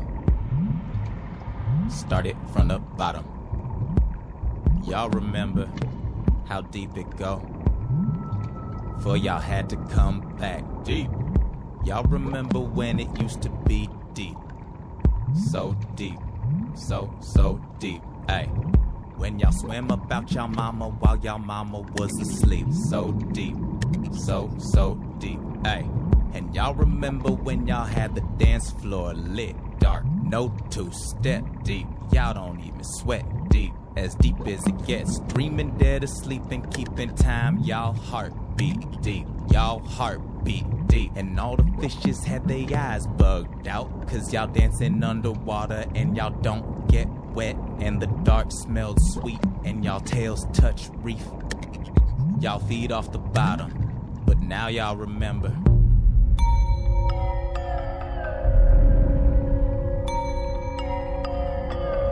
[1.89, 3.25] Started from the bottom.
[4.85, 5.69] Y'all remember
[6.47, 7.45] how deep it go?
[9.01, 11.09] For y'all had to come back deep.
[11.83, 14.37] Y'all remember when it used to be deep.
[15.51, 16.19] So deep.
[16.73, 18.01] So, so deep.
[18.29, 18.49] Ay.
[19.19, 22.67] When y'all swam about y'all mama while y'all mama was asleep.
[22.89, 23.57] So deep,
[24.13, 25.41] so, so deep.
[25.65, 25.83] Ay.
[26.33, 30.05] And y'all remember when y'all had the dance floor lit dark.
[30.23, 31.85] No two step deep.
[32.13, 33.73] Y'all don't even sweat deep.
[33.97, 35.19] As deep as it gets.
[35.27, 37.57] Dreaming dead asleep and keeping time.
[37.57, 39.27] Y'all heartbeat deep.
[39.51, 41.11] Y'all heartbeat deep.
[41.17, 44.07] And all the fishes had their eyes bugged out.
[44.07, 49.83] Cause y'all dancing underwater and y'all don't get wet and the dark smelled sweet and
[49.83, 51.23] y'all tails touch reef.
[52.39, 55.49] Y'all feed off the bottom, but now y'all remember.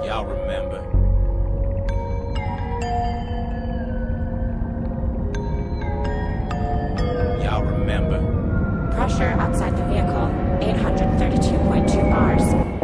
[0.06, 0.82] Y'all remember.
[7.44, 8.92] Y'all remember.
[8.96, 10.28] Pressure outside the vehicle
[10.62, 12.77] 832.2 bars.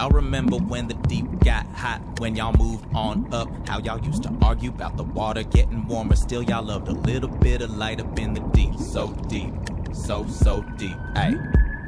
[0.00, 4.22] Y'all remember when the deep got hot, when y'all moved on up, how y'all used
[4.22, 6.16] to argue about the water getting warmer.
[6.16, 8.78] Still, y'all loved a little bit of light up in the deep.
[8.78, 9.52] So deep,
[9.92, 10.96] so, so deep.
[11.16, 11.34] Ay.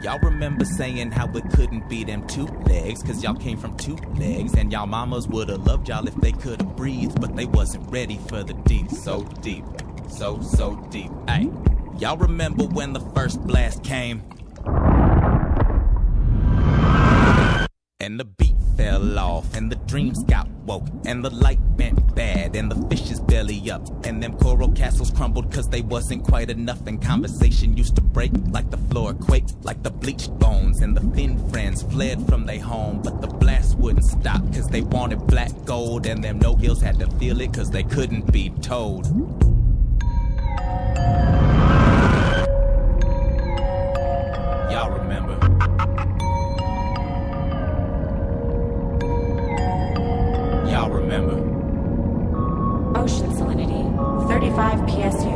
[0.02, 3.96] Y'all remember saying how it couldn't be them two legs, cause y'all came from two
[4.18, 8.20] legs, and y'all mamas would've loved y'all if they could've breathed, but they wasn't ready
[8.28, 8.90] for the deep.
[8.90, 9.64] So deep,
[10.10, 11.10] so, so deep.
[11.28, 11.48] Ay.
[11.98, 14.22] Y'all remember when the first blast came?
[18.02, 22.56] And the beat fell off, and the dreams got woke, and the light went bad,
[22.56, 26.84] and the fishes belly up, and them coral castles crumbled cause they wasn't quite enough,
[26.88, 31.00] and conversation used to break like the floor quaked, like the bleached bones, and the
[31.14, 35.52] thin friends fled from their home, but the blast wouldn't stop cause they wanted black
[35.64, 39.06] gold, and them no gills had to feel it cause they couldn't be told.
[44.72, 45.31] Y'all remember.
[50.92, 51.38] Remember.
[52.98, 53.82] Ocean salinity
[54.28, 55.32] 35 psu.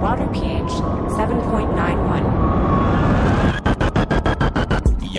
[0.00, 0.72] Water pH
[1.16, 2.35] 7.91.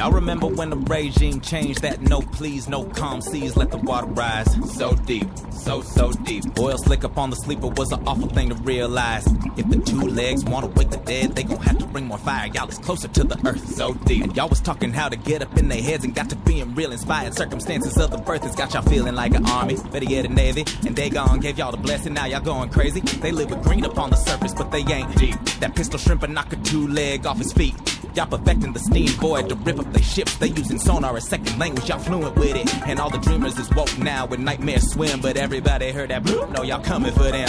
[0.07, 4.07] Y'all remember when the regime changed that no please, no calm seas, let the water
[4.07, 6.45] rise so deep, so, so deep.
[6.57, 9.27] Oil slick up on the sleeper was an awful thing to realize.
[9.57, 12.47] If the two legs wanna wake the dead, they gon' have to bring more fire.
[12.47, 14.23] Y'all is closer to the earth, so deep.
[14.23, 16.73] And y'all was talking how to get up in their heads and got to being
[16.73, 17.33] real inspired.
[17.33, 20.63] Circumstances of the birth has got y'all feeling like an army, better yet a navy.
[20.85, 23.01] And they gone gave y'all the blessing, now y'all going crazy.
[23.01, 25.35] They live with green up on the surface, but they ain't deep.
[25.59, 27.75] That pistol shrimp and knock a two leg off his feet.
[28.17, 30.37] Y'all perfecting the steam void to rip up their ships.
[30.37, 32.75] They using sonar as second language, y'all fluent with it.
[32.87, 35.21] And all the dreamers is woke now with nightmares swim.
[35.21, 37.47] But everybody heard that bloop, know y'all coming for them.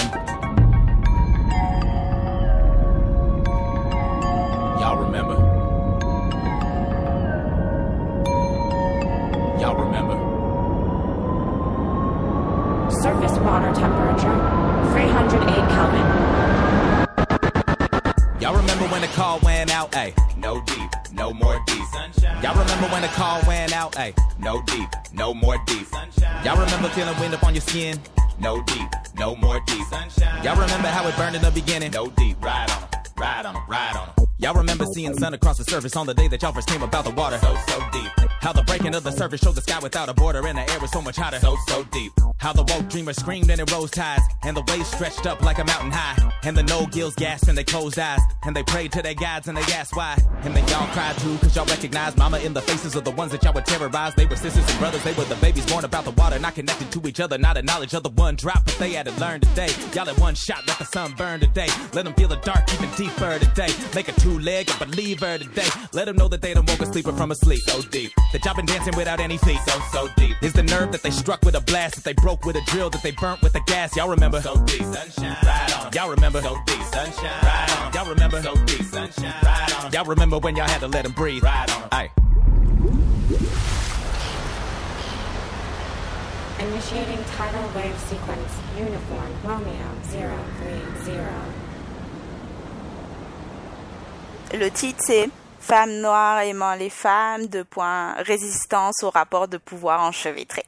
[4.78, 5.36] Y'all remember.
[9.58, 10.16] Y'all remember.
[13.00, 14.36] Surface water temperature
[14.92, 16.28] 308 Kelvin.
[18.42, 19.90] Y'all remember when the call went out?
[19.92, 20.14] Ayy,
[21.12, 21.84] no more deep.
[22.42, 23.92] Y'all remember when the call went out?
[23.92, 25.86] Ayy, no deep, no more deep.
[26.44, 27.98] Y'all remember feeling wind up on your skin?
[28.38, 29.86] No deep, no more deep.
[30.42, 31.90] Y'all remember how it burned in the beginning?
[31.92, 34.17] No deep, ride on 'em, ride on 'em, ride on 'em.
[34.40, 37.04] Y'all remember seeing sun across the surface on the day that y'all first came about
[37.04, 37.38] the water?
[37.38, 38.12] So, so deep.
[38.40, 40.78] How the breaking of the surface showed the sky without a border and the air
[40.78, 41.40] was so much hotter.
[41.40, 42.12] So, so deep.
[42.36, 44.22] How the woke dreamer screamed and it rose tides.
[44.44, 46.16] And the waves stretched up like a mountain high.
[46.44, 48.20] And the no gills gasped and they closed eyes.
[48.44, 50.16] And they prayed to their gods and they asked why.
[50.44, 53.32] And then y'all cried too, cause y'all recognized mama in the faces of the ones
[53.32, 54.14] that y'all would terrorize.
[54.14, 56.92] They were sisters and brothers, they were the babies born about the water, not connected
[56.92, 58.64] to each other, not a knowledge of the one drop.
[58.64, 59.70] But they had to learn today.
[59.94, 61.68] Y'all at one shot, let the sun burn today.
[61.92, 63.74] Let them feel the dark even deeper today.
[63.96, 65.68] Make a two leg a believer today.
[65.92, 68.10] Let them know that they don't woke a sleeper from a sleep so deep.
[68.32, 70.36] That y'all been dancing without any feet so, so deep.
[70.42, 72.90] Is the nerve that they struck with a blast, that they broke with a drill,
[72.90, 73.96] that they burnt with a gas.
[73.96, 74.40] Y'all remember?
[74.40, 75.92] So deep, sunshine, ride on.
[75.92, 76.42] Y'all remember?
[76.42, 77.92] So deep, sunshine, right on.
[77.92, 78.42] Y'all remember?
[78.42, 79.92] So deep, sunshine, right on.
[79.92, 81.42] Y'all remember when y'all had to let them breathe?
[81.42, 81.88] Right on.
[81.92, 82.10] Aye.
[86.60, 88.52] Initiating tidal wave sequence.
[88.76, 91.57] Uniform Romeo 030.
[94.54, 95.28] Le titre c'est
[95.60, 100.62] Femmes noires aimant les femmes, deux points, résistance au rapport de pouvoir enchevêtré.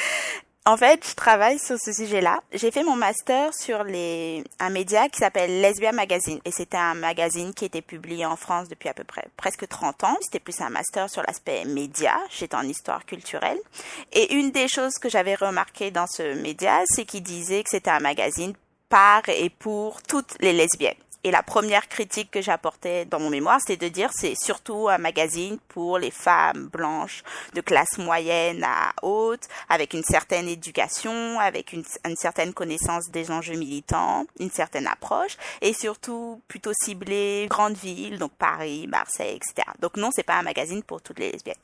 [0.66, 2.40] en fait, je travaille sur ce sujet-là.
[2.52, 6.40] J'ai fait mon master sur les, un média qui s'appelle Lesbia Magazine.
[6.44, 10.02] Et c'était un magazine qui était publié en France depuis à peu près presque 30
[10.02, 10.16] ans.
[10.22, 12.18] C'était plus un master sur l'aspect média.
[12.30, 13.58] J'étais en histoire culturelle.
[14.12, 17.90] Et une des choses que j'avais remarqué dans ce média, c'est qu'il disait que c'était
[17.90, 18.54] un magazine
[18.88, 20.96] par et pour toutes les lesbiennes.
[21.24, 24.98] Et la première critique que j'apportais dans mon mémoire, c'était de dire c'est surtout un
[24.98, 27.22] magazine pour les femmes blanches
[27.54, 31.84] de classe moyenne à haute, avec une certaine éducation, avec une,
[32.16, 38.32] certaine connaissance des enjeux militants, une certaine approche, et surtout plutôt ciblé grandes villes, donc
[38.32, 39.68] Paris, Marseille, etc.
[39.78, 41.54] Donc non, c'est pas un magazine pour toutes les lesbiennes.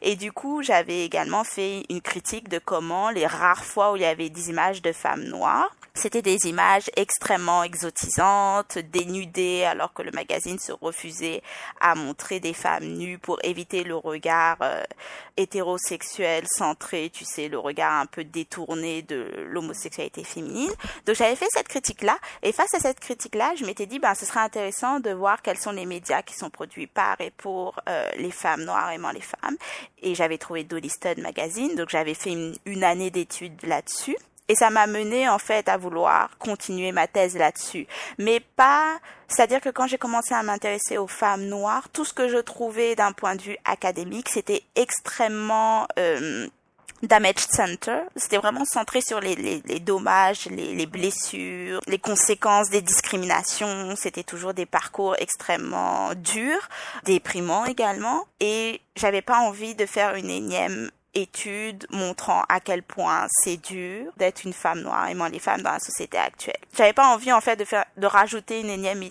[0.00, 4.02] Et du coup, j'avais également fait une critique de comment les rares fois où il
[4.02, 8.78] y avait des images de femmes noires, c'était des images extrêmement exotisantes,
[9.08, 11.42] dénudées, alors que le magazine se refusait
[11.80, 14.82] à montrer des femmes nues pour éviter le regard euh,
[15.36, 20.70] hétérosexuel centré, tu sais, le regard un peu détourné de l'homosexualité féminine.
[21.06, 24.26] Donc j'avais fait cette critique-là, et face à cette critique-là, je m'étais dit, ben, ce
[24.26, 28.08] serait intéressant de voir quels sont les médias qui sont produits par et pour euh,
[28.16, 29.56] les femmes noires aimant les femmes.
[30.02, 34.16] Et j'avais trouvé Dolly Stud Magazine, donc j'avais fait une, une année d'études là-dessus.
[34.48, 37.86] Et ça m'a mené en fait à vouloir continuer ma thèse là-dessus.
[38.18, 42.28] Mais pas, c'est-à-dire que quand j'ai commencé à m'intéresser aux femmes noires, tout ce que
[42.28, 46.48] je trouvais d'un point de vue académique, c'était extrêmement euh,
[47.02, 48.00] damage center.
[48.16, 53.94] C'était vraiment centré sur les, les, les dommages, les, les, blessures, les conséquences des discriminations.
[53.96, 56.68] C'était toujours des parcours extrêmement durs,
[57.04, 58.26] déprimants également.
[58.40, 64.12] Et j'avais pas envie de faire une énième études montrant à quel point c'est dur
[64.16, 66.60] d'être une femme noire aimant les femmes dans la société actuelle.
[66.76, 69.02] J'avais pas envie en fait de faire de rajouter une énième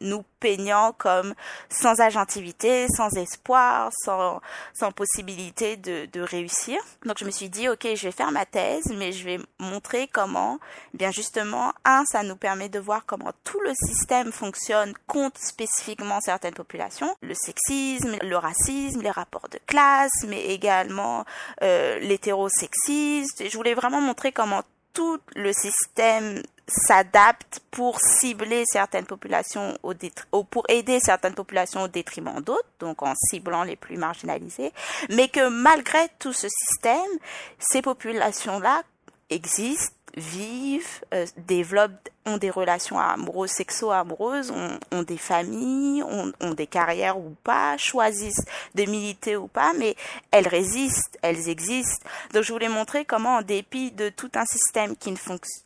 [0.00, 1.34] nous peignant comme
[1.70, 4.40] sans agentivité, sans espoir, sans,
[4.74, 6.78] sans possibilité de, de réussir.
[7.06, 10.08] Donc je me suis dit, ok, je vais faire ma thèse, mais je vais montrer
[10.08, 10.58] comment,
[10.92, 15.40] eh bien justement, un, ça nous permet de voir comment tout le système fonctionne contre
[15.40, 21.24] spécifiquement certaines populations, le sexisme, le racisme, les rapports de classe, mais également
[21.62, 23.48] euh, l'hétérosexisme.
[23.48, 24.62] Je voulais vraiment montrer comment
[24.92, 29.92] tout le système s'adapte pour cibler certaines populations au
[30.32, 34.72] ou pour aider certaines populations au détriment d'autres, donc en ciblant les plus marginalisés,
[35.10, 37.18] mais que malgré tout ce système,
[37.58, 38.82] ces populations-là
[39.30, 46.54] existent, vivent, euh, développent, ont des relations amoureuses, sexo-amoureuses, ont, ont, des familles, ont, ont,
[46.54, 49.94] des carrières ou pas, choisissent de militer ou pas, mais
[50.30, 52.06] elles résistent, elles existent.
[52.32, 55.16] Donc je voulais montrer comment, en dépit de tout un système qui, ne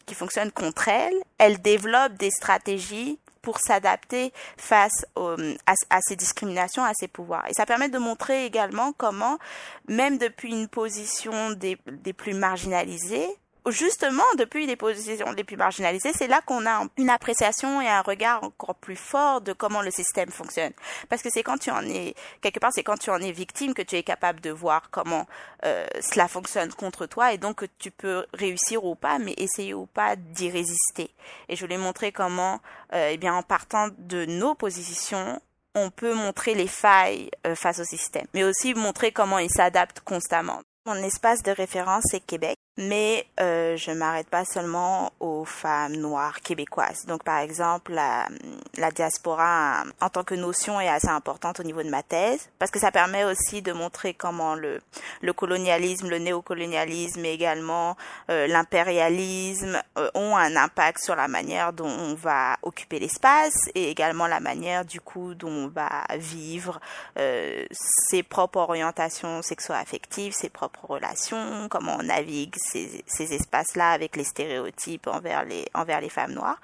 [0.06, 6.92] qui fonctionne contre elles, elles développent des stratégies pour s'adapter face à, ces discriminations, à
[6.94, 7.46] ces pouvoirs.
[7.48, 9.38] Et ça permet de montrer également comment,
[9.86, 13.28] même depuis une position des, des plus marginalisées,
[13.70, 18.02] justement, depuis les positions les plus marginalisées, c'est là qu'on a une appréciation et un
[18.02, 20.72] regard encore plus fort de comment le système fonctionne.
[21.08, 23.74] Parce que c'est quand tu en es, quelque part, c'est quand tu en es victime
[23.74, 25.26] que tu es capable de voir comment
[25.64, 29.74] euh, cela fonctionne contre toi et donc que tu peux réussir ou pas, mais essayer
[29.74, 31.10] ou pas d'y résister.
[31.48, 32.60] Et je voulais montrer comment,
[32.94, 35.40] euh, eh bien, en partant de nos positions,
[35.74, 40.00] on peut montrer les failles euh, face au système, mais aussi montrer comment il s'adapte
[40.00, 40.60] constamment.
[40.86, 46.40] Mon espace de référence, c'est Québec mais euh, je m'arrête pas seulement aux femmes noires
[46.40, 47.06] québécoises.
[47.06, 48.28] Donc par exemple, la,
[48.76, 52.70] la, diaspora en tant que notion est assez importante au niveau de ma thèse parce
[52.70, 54.80] que ça permet aussi de montrer comment le,
[55.22, 57.96] le colonialisme, le néocolonialisme et également
[58.30, 63.90] euh, l'impérialisme euh, ont un impact sur la manière dont on va occuper l'espace et
[63.90, 66.80] également la manière du coup dont on va vivre
[67.18, 67.64] euh,
[68.08, 75.06] ses propres orientations sexo-affectives, ses propres relations, comment on navigue ces, espaces-là avec les stéréotypes
[75.06, 76.60] envers les, envers les femmes noires.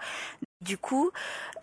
[0.60, 1.10] Du coup,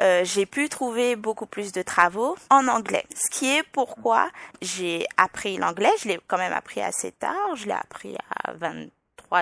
[0.01, 4.29] euh, j'ai pu trouver beaucoup plus de travaux en anglais, ce qui est pourquoi
[4.61, 5.91] j'ai appris l'anglais.
[6.01, 8.89] Je l'ai quand même appris assez tard, je l'ai appris à 20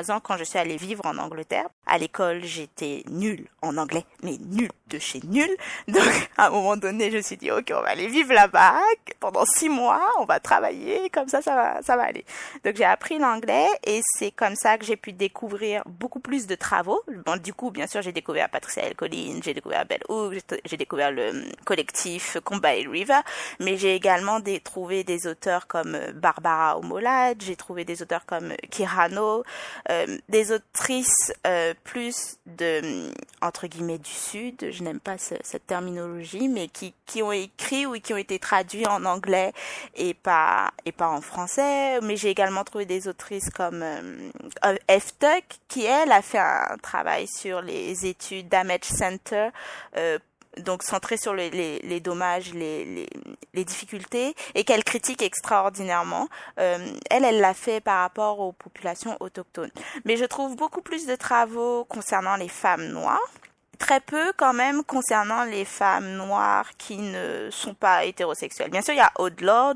[0.09, 1.67] ans quand je suis allée vivre en Angleterre.
[1.85, 5.55] À l'école, j'étais nulle en anglais, mais nulle de chez nulle.
[5.87, 8.79] Donc, à un moment donné, je me suis dit, ok, on va aller vivre là-bas
[9.19, 12.25] pendant six mois, on va travailler, comme ça, ça va, ça va aller.
[12.63, 16.55] Donc, j'ai appris l'anglais et c'est comme ça que j'ai pu découvrir beaucoup plus de
[16.55, 17.01] travaux.
[17.25, 18.83] Bon, du coup, bien sûr, j'ai découvert Patricia.
[18.95, 20.33] Collins, j'ai découvert Bell Hook,
[20.65, 23.19] j'ai découvert le hum, collectif Combine River,
[23.59, 28.53] mais j'ai également trouvé des auteurs comme euh, Barbara Omolad, j'ai trouvé des auteurs comme
[28.69, 29.43] Kirano,
[29.89, 36.47] euh, des autrices euh, plus de entre guillemets du sud, je n'aime pas cette terminologie,
[36.47, 39.51] mais qui qui ont écrit ou qui ont été traduits en anglais
[39.95, 41.99] et pas et pas en français.
[42.01, 45.17] Mais j'ai également trouvé des autrices comme euh, F.
[45.19, 49.49] Tuck qui elle a fait un travail sur les études Damage Center
[49.97, 50.17] euh,
[50.57, 53.09] donc centré sur les, les, dommages, les, les,
[53.53, 56.27] les, difficultés, et qu'elle critique extraordinairement.
[56.59, 59.71] Euh, elle, elle l'a fait par rapport aux populations autochtones.
[60.05, 63.31] Mais je trouve beaucoup plus de travaux concernant les femmes noires
[63.79, 68.69] très peu quand même concernant les femmes noires qui ne sont pas hétérosexuelles.
[68.69, 69.75] Bien sûr, il y a Aude Lord,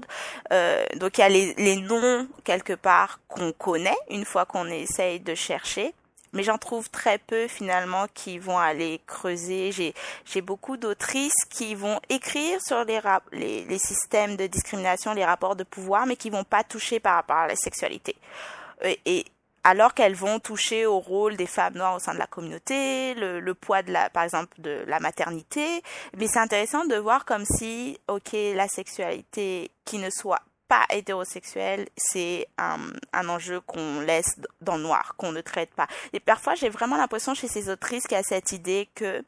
[0.51, 4.67] euh, donc il y a les, les noms quelque part qu'on connaît une fois qu'on
[4.67, 5.93] essaye de chercher
[6.33, 9.71] mais j'en trouve très peu finalement qui vont aller creuser.
[9.71, 9.93] J'ai
[10.25, 12.99] j'ai beaucoup d'autrices qui vont écrire sur les,
[13.31, 17.15] les, les systèmes de discrimination, les rapports de pouvoir, mais qui vont pas toucher par
[17.15, 18.15] rapport à la sexualité.
[18.83, 19.25] Euh, et,
[19.63, 23.39] alors qu'elles vont toucher au rôle des femmes noires au sein de la communauté, le,
[23.39, 25.81] le poids de la, par exemple, de la maternité.
[26.17, 31.87] Mais c'est intéressant de voir comme si, ok, la sexualité qui ne soit pas hétérosexuel,
[31.97, 32.79] c'est un,
[33.11, 35.87] un enjeu qu'on laisse dans le noir, qu'on ne traite pas.
[36.13, 39.23] Et parfois, j'ai vraiment l'impression chez ces autrices qu'il y a cette idée que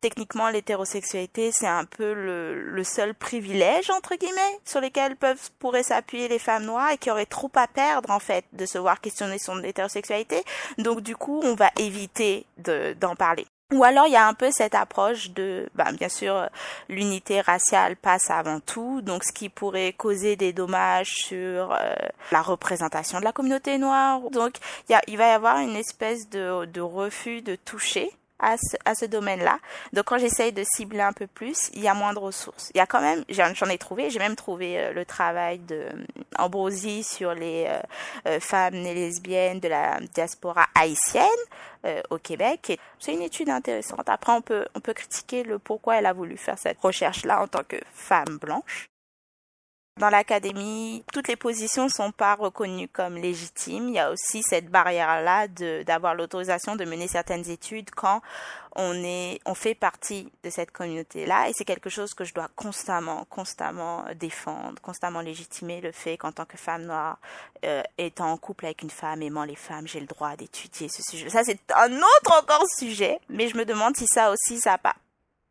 [0.00, 5.82] techniquement l'hétérosexualité c'est un peu le, le, seul privilège entre guillemets sur lesquels peuvent pourraient
[5.82, 9.00] s'appuyer les femmes noires et qui auraient trop à perdre en fait de se voir
[9.00, 10.42] questionner son hétérosexualité.
[10.78, 13.46] Donc du coup on va éviter d'en parler.
[13.72, 16.48] Ou alors il y a un peu cette approche de, ben, bien sûr,
[16.88, 21.94] l'unité raciale passe avant tout, donc ce qui pourrait causer des dommages sur euh,
[22.30, 24.20] la représentation de la communauté noire.
[24.30, 28.12] Donc il, y a, il va y avoir une espèce de, de refus de toucher
[28.38, 29.58] à ce, à ce domaine-là.
[29.92, 32.70] Donc quand j'essaye de cibler un peu plus, il y a moins de ressources.
[32.74, 35.76] Il y a quand même, j'en ai trouvé, j'ai même trouvé euh, le travail de
[35.76, 36.04] euh,
[36.38, 37.66] Ambrosie sur les
[38.26, 41.26] euh, femmes et lesbiennes de la diaspora haïtienne
[42.10, 42.80] au Québec.
[42.98, 44.08] C'est une étude intéressante.
[44.08, 47.46] Après, on peut, on peut critiquer le pourquoi elle a voulu faire cette recherche-là en
[47.46, 48.88] tant que femme blanche.
[49.98, 53.88] Dans l'académie, toutes les positions sont pas reconnues comme légitimes.
[53.88, 55.48] Il y a aussi cette barrière-là
[55.84, 58.20] d'avoir l'autorisation de mener certaines études quand
[58.74, 61.48] on est, on fait partie de cette communauté-là.
[61.48, 66.30] Et c'est quelque chose que je dois constamment, constamment défendre, constamment légitimer le fait qu'en
[66.30, 67.18] tant que femme noire,
[67.64, 71.00] euh, étant en couple avec une femme, aimant les femmes, j'ai le droit d'étudier ce
[71.02, 71.30] sujet.
[71.30, 73.18] Ça, c'est un autre encore sujet.
[73.30, 74.96] Mais je me demande si ça aussi, ça n'a pas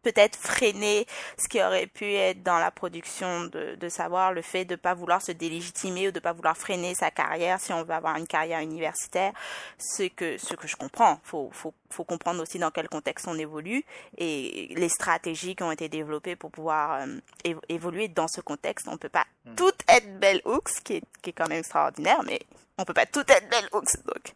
[0.06, 4.64] peut-être freiner ce qui aurait pu être dans la production de, de savoir, le fait
[4.64, 7.96] de pas vouloir se délégitimer ou de pas vouloir freiner sa carrière si on veut
[7.96, 9.34] avoir une carrière universitaire,
[9.80, 11.20] ce que ce que je comprends.
[11.24, 13.84] Faut faut faut comprendre aussi dans quel contexte on évolue
[14.18, 18.88] et les stratégies qui ont été développées pour pouvoir euh, évoluer dans ce contexte.
[18.88, 19.56] On peut pas hmm.
[19.56, 22.40] tout être belle hooks, qui est, qui est quand même extraordinaire, mais
[22.78, 23.96] on peut pas tout être belle hooks.
[24.06, 24.34] Donc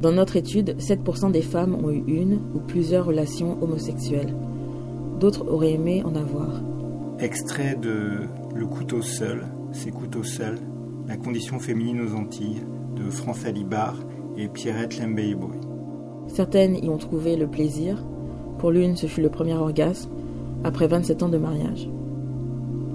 [0.00, 4.34] dans notre étude, 7% des femmes ont eu une ou plusieurs relations homosexuelles.
[5.20, 6.62] D'autres auraient aimé en avoir.
[7.20, 8.20] Extrait de
[8.54, 10.58] Le couteau seul, c'est couteau seul,
[11.08, 12.62] la condition féminine aux Antilles,
[12.96, 13.96] de France Alibar
[14.36, 15.56] et Pierrette Lembeiboy.
[16.26, 18.04] Certaines y ont trouvé le plaisir.
[18.58, 20.10] Pour l'une, ce fut le premier orgasme,
[20.64, 21.88] après 27 ans de mariage.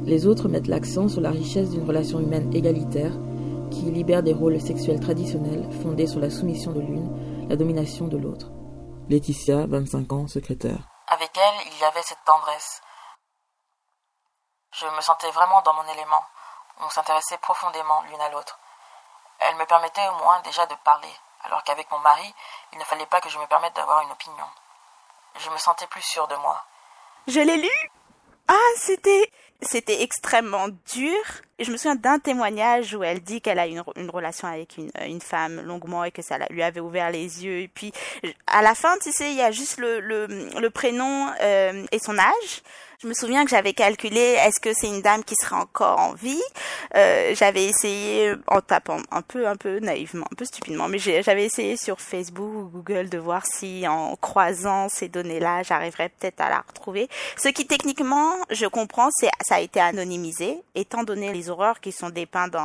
[0.05, 3.17] Les autres mettent l'accent sur la richesse d'une relation humaine égalitaire
[3.69, 8.17] qui libère des rôles sexuels traditionnels fondés sur la soumission de l'une, la domination de
[8.17, 8.47] l'autre.
[9.09, 10.79] Laetitia, 25 ans, secrétaire.
[11.07, 12.81] Avec elle, il y avait cette tendresse.
[14.73, 16.23] Je me sentais vraiment dans mon élément.
[16.81, 18.59] On s'intéressait profondément l'une à l'autre.
[19.39, 21.11] Elle me permettait au moins déjà de parler,
[21.43, 22.33] alors qu'avec mon mari,
[22.73, 24.45] il ne fallait pas que je me permette d'avoir une opinion.
[25.39, 26.63] Je me sentais plus sûre de moi.
[27.27, 27.71] Je l'ai lu
[28.47, 29.29] Ah, c'était
[29.61, 31.17] c'était extrêmement dur.
[31.59, 34.89] Je me souviens d'un témoignage où elle dit qu'elle a une, une relation avec une,
[35.05, 37.59] une, femme longuement et que ça lui avait ouvert les yeux.
[37.59, 37.91] Et puis,
[38.47, 41.99] à la fin, tu sais, il y a juste le, le, le prénom euh, et
[41.99, 42.63] son âge.
[43.01, 46.13] Je me souviens que j'avais calculé est-ce que c'est une dame qui serait encore en
[46.15, 46.41] vie?
[46.97, 51.45] Euh, j'avais essayé en tapant un peu, un peu naïvement, un peu stupidement, mais j'avais
[51.45, 56.49] essayé sur Facebook ou Google de voir si en croisant ces données-là, j'arriverais peut-être à
[56.49, 57.07] la retrouver.
[57.37, 61.91] Ce qui techniquement, je comprends, c'est ça a été anonymisé, étant donné les horreurs qui
[61.91, 62.55] sont dépeintes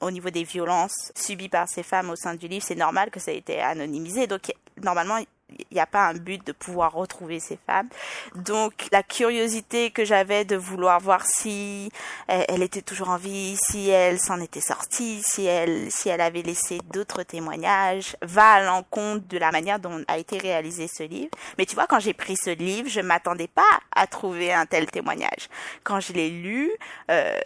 [0.00, 3.20] au niveau des violences subies par ces femmes au sein du livre, c'est normal que
[3.20, 4.26] ça ait été anonymisé.
[4.26, 4.52] Donc
[4.82, 5.18] normalement,
[5.58, 7.88] il n'y a pas un but de pouvoir retrouver ces femmes.
[8.34, 11.90] Donc la curiosité que j'avais de vouloir voir si
[12.28, 16.42] elle, était toujours en vie, si elle s'en était sortie, si elle si elle avait
[16.42, 21.30] laissé d'autres témoignages, va à l'encontre de la manière dont a été réalisé ce livre.
[21.58, 24.90] Mais tu vois, quand j'ai pris ce livre, je m'attendais pas à trouver un tel
[24.90, 25.48] témoignage.
[25.84, 26.70] Quand je l'ai lu,
[27.10, 27.38] euh,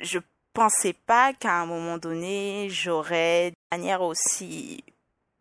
[0.00, 0.18] je
[0.52, 4.84] pensais pas qu'à un moment donné, j'aurais de manière aussi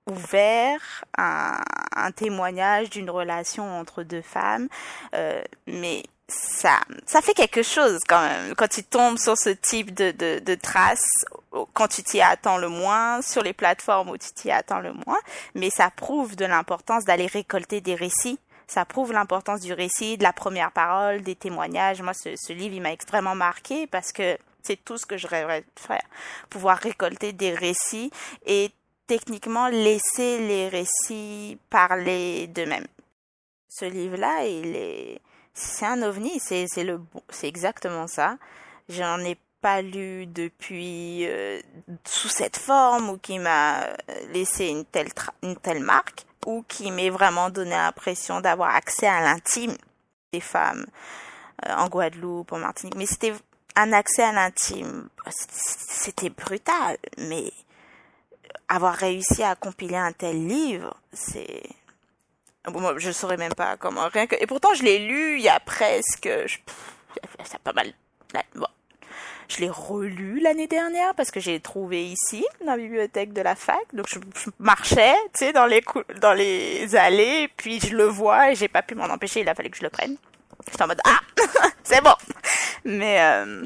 [0.07, 1.59] ouvert un,
[1.95, 4.67] un témoignage d'une relation entre deux femmes,
[5.13, 9.93] euh, mais ça, ça fait quelque chose quand même quand tu tombes sur ce type
[9.93, 11.05] de, de, de traces,
[11.73, 15.19] quand tu t'y attends le moins, sur les plateformes où tu t'y attends le moins,
[15.55, 18.39] mais ça prouve de l'importance d'aller récolter des récits.
[18.65, 22.01] Ça prouve l'importance du récit, de la première parole, des témoignages.
[22.01, 25.27] Moi, ce, ce livre, il m'a extrêmement marqué parce que c'est tout ce que je
[25.27, 26.01] rêverais de faire.
[26.49, 28.09] Pouvoir récolter des récits
[28.45, 28.71] et
[29.07, 32.87] techniquement laisser les récits parler d'eux-mêmes.
[33.69, 35.21] Ce livre-là, il est,
[35.53, 38.37] c'est un ovni, c'est, c'est le, c'est exactement ça.
[38.89, 41.59] J'en ai pas lu depuis euh,
[42.05, 43.87] sous cette forme ou qui m'a
[44.33, 45.09] laissé une telle
[45.41, 49.77] une telle marque ou qui m'ait vraiment donné l'impression d'avoir accès à l'intime
[50.33, 50.85] des femmes
[51.65, 52.95] euh, en Guadeloupe, en Martinique.
[52.95, 53.33] Mais c'était
[53.75, 55.07] un accès à l'intime.
[55.29, 57.51] C'était brutal, mais
[58.67, 61.63] avoir réussi à compiler un tel livre, c'est
[62.65, 65.49] bon, je saurais même pas comment rien que et pourtant je l'ai lu il y
[65.49, 66.57] a presque je...
[67.43, 67.93] ça pas mal
[68.55, 68.67] bon.
[69.49, 73.55] Je l'ai relu l'année dernière parce que j'ai trouvé ici dans la bibliothèque de la
[73.55, 73.83] fac.
[73.93, 74.19] Donc je,
[74.57, 75.83] marchais, tu sais, dans les
[76.21, 79.41] dans les allées, puis je le vois et j'ai pas pu m'en empêcher.
[79.41, 80.17] Il a fallu que je le prenne.
[80.71, 81.19] J'étais en mode ah,
[81.83, 82.15] c'est bon.
[82.85, 83.65] Mais euh,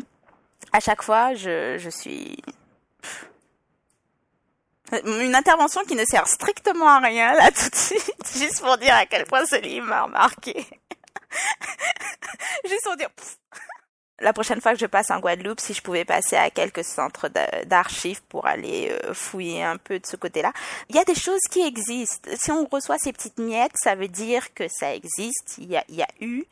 [0.73, 2.37] à chaque fois, je je suis
[5.05, 8.95] une intervention qui ne sert strictement à rien là tout de suite, juste pour dire
[8.95, 10.55] à quel point ce livre m'a remarqué.
[12.65, 13.09] juste pour dire
[14.19, 17.29] la prochaine fois que je passe en Guadeloupe, si je pouvais passer à quelques centres
[17.65, 20.53] d'archives pour aller euh, fouiller un peu de ce côté-là.
[20.89, 22.29] Il y a des choses qui existent.
[22.35, 25.57] Si on reçoit ces petites miettes, ça veut dire que ça existe.
[25.59, 26.45] Il y a, eu,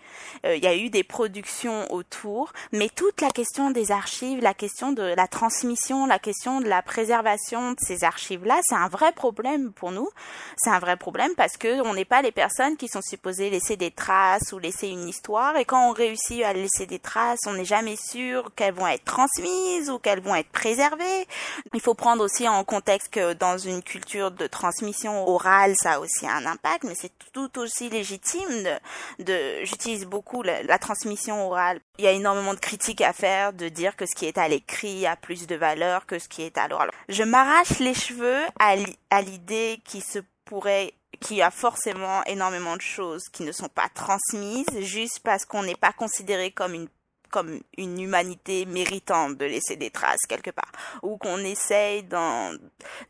[0.46, 4.54] euh, il y a eu des productions autour, mais toute la question des archives, la
[4.54, 9.12] question de la transmission, la question de la préservation de ces archives-là, c'est un vrai
[9.12, 10.10] problème pour nous.
[10.58, 13.76] C'est un vrai problème parce que on n'est pas les personnes qui sont supposées laisser
[13.76, 15.58] des traces ou laisser une histoire.
[15.58, 19.90] Et quand on réussit à laisser des traces, n'est jamais sûr qu'elles vont être transmises
[19.90, 21.28] ou qu'elles vont être préservées.
[21.74, 26.00] Il faut prendre aussi en contexte que dans une culture de transmission orale, ça a
[26.00, 28.80] aussi un impact, mais c'est tout aussi légitime
[29.20, 31.80] de, j'utilise beaucoup la, transmission orale.
[31.98, 34.48] Il y a énormément de critiques à faire, de dire que ce qui est à
[34.48, 36.92] l'écrit a plus de valeur que ce qui est à l'oral.
[37.10, 42.82] Je m'arrache les cheveux à l'idée qui se pourrait qu'il y a forcément énormément de
[42.82, 46.90] choses qui ne sont pas transmises juste parce qu'on n'est pas considéré comme une
[47.36, 50.72] comme une humanité méritante de laisser des traces quelque part,
[51.04, 52.58] ou qu'on essaye dans,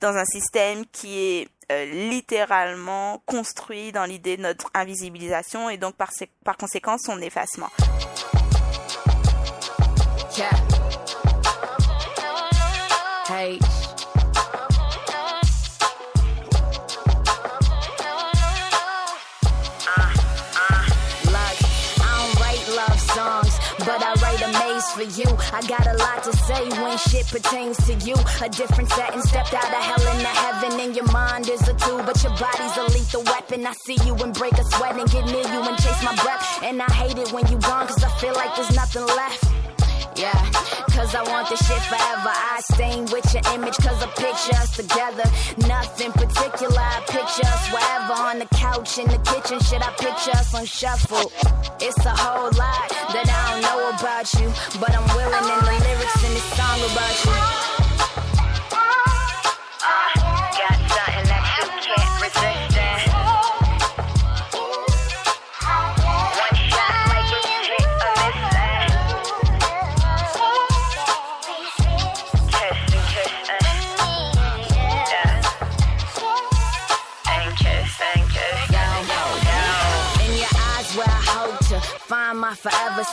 [0.01, 5.93] dans un système qui est euh, littéralement construit dans l'idée de notre invisibilisation et donc
[5.95, 6.09] par,
[6.57, 7.69] conséquent son effacement.
[25.11, 25.29] You.
[25.53, 28.15] I got a lot to say when shit pertains to you.
[28.41, 32.01] A different setting, stepped out of hell into heaven, and your mind is a tool,
[32.03, 33.65] but your body's a lethal weapon.
[33.65, 36.63] I see you and break a sweat and get near you and chase my breath.
[36.63, 39.43] And I hate it when you gone, cause I feel like there's nothing left.
[40.15, 40.31] Yeah,
[40.95, 42.31] cause I want this shit forever.
[42.31, 45.27] I stain with your image cause I picture us together.
[45.67, 48.13] Nothing particular, I picture us wherever.
[48.13, 51.31] On the couch, in the kitchen, shit, I picture us on shuffle.
[51.81, 53.84] It's a whole lot that I don't know
[54.25, 55.84] about you, but I'm willing in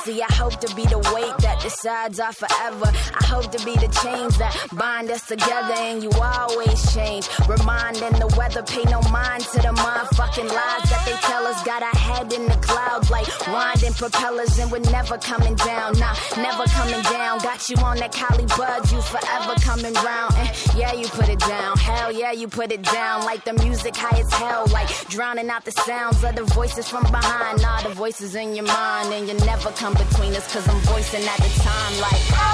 [0.04, 2.90] See, I hope to be the weight that decides our forever.
[3.20, 7.28] I hope to be the chains that bind us together, and you always change.
[7.48, 11.62] Reminding the weather, pay no mind to the motherfucking lies that they tell us.
[11.64, 15.98] Got our head in the clouds like winding propellers, and we're never coming down.
[15.98, 17.38] Nah, never coming down.
[17.38, 20.34] Got you on that Cali buzz, you forever coming round.
[20.36, 21.76] And yeah, you put it down.
[21.78, 23.24] Hell yeah, you put it down.
[23.24, 27.04] Like the music high as hell, like drowning out the sounds of the voices from
[27.04, 27.62] behind.
[27.62, 31.24] Nah, the voices in your mind and you never come between us cause I'm voicing
[31.24, 32.48] at the time like oh.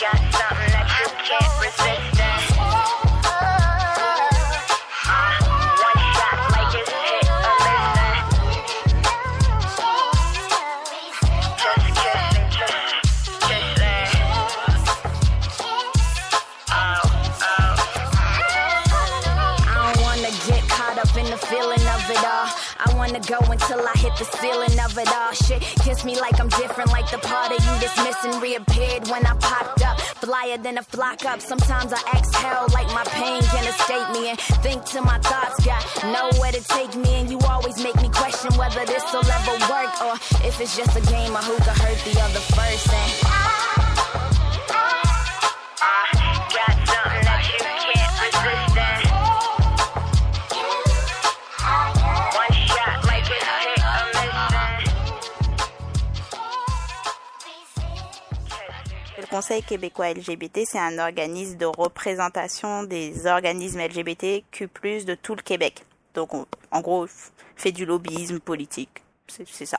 [0.00, 1.79] Got something that you can't resist
[24.20, 25.32] the ceiling of it all.
[25.32, 29.24] Shit, kiss me like I'm different, like the part of you that's missing reappeared when
[29.24, 29.98] I popped up.
[30.20, 31.40] Flyer than a flock up.
[31.40, 35.82] Sometimes I exhale like my pain can escape me and think to my thoughts got
[36.04, 37.14] nowhere to take me.
[37.14, 40.14] And you always make me question whether this will ever work or
[40.46, 42.92] if it's just a game of who could hurt the other first.
[42.92, 43.10] And
[45.80, 47.09] I got you
[59.30, 64.68] Conseil québécois LGBT, c'est un organisme de représentation des organismes LGBTQ+,
[65.04, 65.84] de tout le Québec.
[66.14, 66.30] Donc,
[66.72, 67.06] en gros,
[67.54, 69.78] fait du lobbyisme politique c'est ça.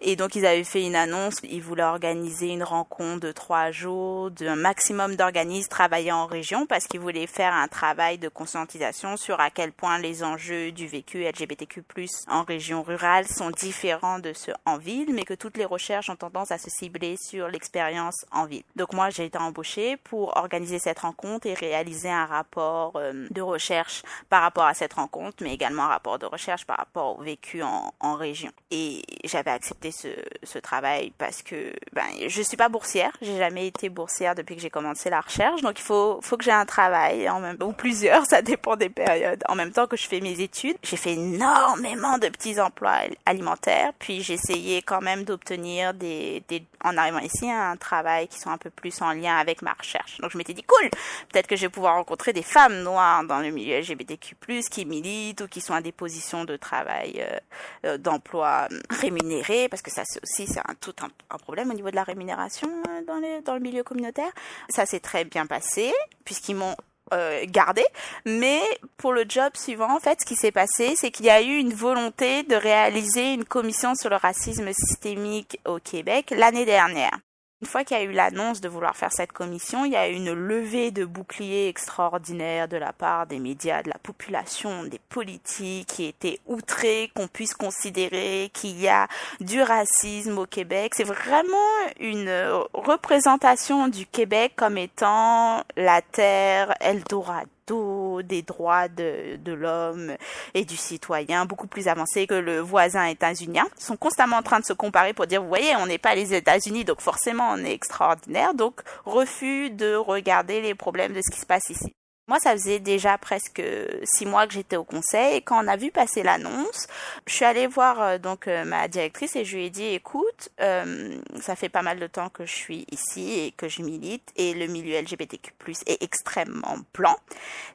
[0.00, 4.30] Et donc ils avaient fait une annonce, ils voulaient organiser une rencontre de trois jours
[4.30, 9.40] d'un maximum d'organismes travaillant en région parce qu'ils voulaient faire un travail de conscientisation sur
[9.40, 11.82] à quel point les enjeux du vécu LGBTQ+
[12.28, 16.16] en région rurale sont différents de ceux en ville, mais que toutes les recherches ont
[16.16, 18.64] tendance à se cibler sur l'expérience en ville.
[18.76, 23.40] Donc moi j'ai été embauchée pour organiser cette rencontre et réaliser un rapport euh, de
[23.40, 27.22] recherche par rapport à cette rencontre, mais également un rapport de recherche par rapport au
[27.22, 32.68] vécu en, en région et j'avais accepté ce, travail parce que ben je suis pas
[32.68, 36.36] boursière, j'ai jamais été boursière depuis que j'ai commencé la recherche, donc il faut faut
[36.36, 39.42] que j'ai un travail en même ou plusieurs, ça dépend des périodes.
[39.48, 43.92] En même temps que je fais mes études, j'ai fait énormément de petits emplois alimentaires,
[43.98, 46.42] puis j'ai essayé quand même d'obtenir des
[46.84, 50.18] en arrivant ici un travail qui soit un peu plus en lien avec ma recherche.
[50.20, 50.90] Donc je m'étais dit cool,
[51.32, 54.36] peut-être que je vais pouvoir rencontrer des femmes noires dans le milieu LGBTQ+
[54.70, 57.38] qui militent ou qui sont à des positions de travail euh,
[57.86, 61.90] euh, d'emploi euh, rémunérés, parce que ça aussi c'est un tout un, problème au niveau
[61.90, 64.30] de la rémunération euh, dans, dans le milieu communautaire.
[64.68, 65.92] Ça s'est très bien passé
[66.24, 66.76] puisqu'ils m'ont
[67.12, 67.84] euh, gardé.
[68.24, 68.62] Mais
[68.96, 71.58] pour le job suivant, en fait, ce qui s'est passé, c'est qu'il y a eu
[71.58, 77.18] une volonté de réaliser une commission sur le racisme systémique au Québec l'année dernière.
[77.64, 80.06] Une fois qu'il y a eu l'annonce de vouloir faire cette commission, il y a
[80.06, 85.00] eu une levée de boucliers extraordinaire de la part des médias, de la population, des
[85.08, 89.08] politiques qui étaient outrés qu'on puisse considérer qu'il y a
[89.40, 90.92] du racisme au Québec.
[90.94, 91.56] C'est vraiment
[91.98, 92.30] une
[92.74, 100.16] représentation du Québec comme étant la terre Eldorado des droits de, de l'homme
[100.54, 104.64] et du citoyen beaucoup plus avancés que le voisin états-unien, sont constamment en train de
[104.64, 107.72] se comparer pour dire, vous voyez, on n'est pas les États-Unis, donc forcément on est
[107.72, 111.94] extraordinaire, donc refus de regarder les problèmes de ce qui se passe ici.
[112.26, 113.62] Moi, ça faisait déjà presque
[114.02, 116.86] six mois que j'étais au conseil et quand on a vu passer l'annonce,
[117.26, 120.48] je suis allée voir euh, donc euh, ma directrice et je lui ai dit écoute,
[120.62, 124.32] euh, ça fait pas mal de temps que je suis ici et que je milite
[124.36, 125.52] et le milieu LGBTQ+
[125.84, 127.16] est extrêmement blanc.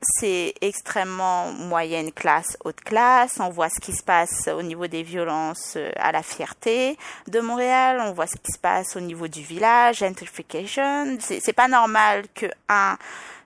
[0.02, 3.40] C'est extrêmement moyenne classe, haute classe.
[3.40, 6.98] On voit ce qui se passe au niveau des violences à la fierté
[7.28, 8.02] de Montréal.
[8.02, 11.20] On voit ce qui se passe au niveau du village, gentrification.
[11.20, 12.98] C'est pas normal que un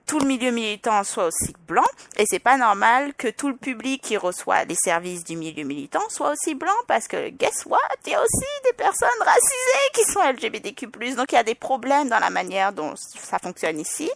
[0.06, 1.84] tout le milieu militant soit aussi blanc
[2.16, 6.02] et c'est pas normal que tout le public qui reçoit les services du milieu militant
[6.08, 10.04] soit aussi blanc parce que guess what il y a aussi des personnes racisées qui
[10.04, 10.86] sont LGBTQ+.
[11.14, 14.10] Donc il y a des problèmes dans la manière dont ça fonctionne ici.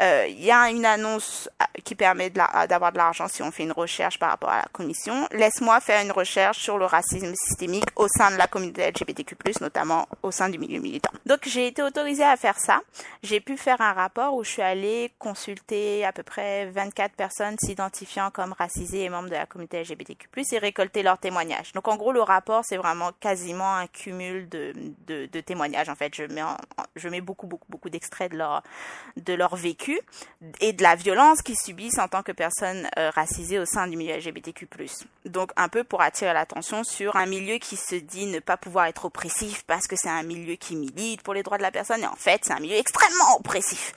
[0.00, 3.64] Euh, il y a une annonce euh, qui permet d'avoir de l'argent si on fait
[3.64, 5.28] une recherche par rapport à la commission.
[5.32, 10.08] Laisse-moi faire une recherche sur le racisme systémique au sein de la communauté LGBTQ+, notamment
[10.22, 11.10] au sein du milieu militant.
[11.26, 12.80] Donc j'ai été autorisée à faire ça.
[13.22, 17.56] J'ai pu faire un rapport où je suis allée consulter à peu près 24 personnes
[17.62, 21.72] s'identifiant comme racisées et membres de la communauté LGBTQ+, et récolter leurs témoignages.
[21.72, 24.72] Donc en gros, le rapport, c'est vraiment quasiment un cumul de,
[25.06, 25.88] de, de témoignages.
[25.88, 26.42] En fait, je mets,
[26.96, 28.62] je mets beaucoup, beaucoup, beaucoup d'extraits de leur,
[29.16, 30.00] de leur vécu
[30.60, 33.96] et de la violence qu'ils subissent en tant que personnes euh, racisées au sein du
[33.96, 34.66] milieu LGBTQ+.
[35.26, 38.86] Donc un peu pour attirer l'attention sur un milieu qui se dit ne pas pouvoir
[38.86, 42.02] être oppressif parce que c'est un milieu qui milite pour les droits de la personne
[42.02, 43.92] et en fait c'est un milieu extrêmement oppressif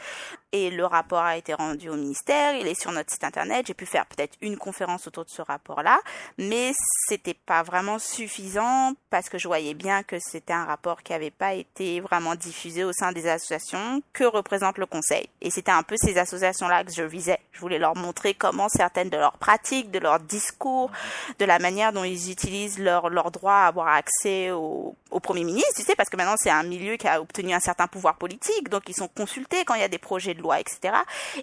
[0.54, 3.74] et le rapport a été rendu au ministère, il est sur notre site internet, j'ai
[3.74, 6.00] pu faire peut-être une conférence autour de ce rapport-là,
[6.38, 6.74] mais
[7.08, 11.32] c'était pas vraiment suffisant parce que je voyais bien que c'était un rapport qui avait
[11.32, 15.28] pas été vraiment diffusé au sein des associations que représente le conseil.
[15.42, 17.40] Et c'était un peu ces associations-là que je visais.
[17.52, 20.92] Je voulais leur montrer comment certaines de leurs pratiques, de leurs discours,
[21.40, 25.74] de la manière dont ils utilisent leur, droit à avoir accès au, au premier ministre,
[25.78, 28.70] tu sais, parce que maintenant c'est un milieu qui a obtenu un certain pouvoir politique,
[28.70, 30.96] donc ils sont consultés quand il y a des projets de etc.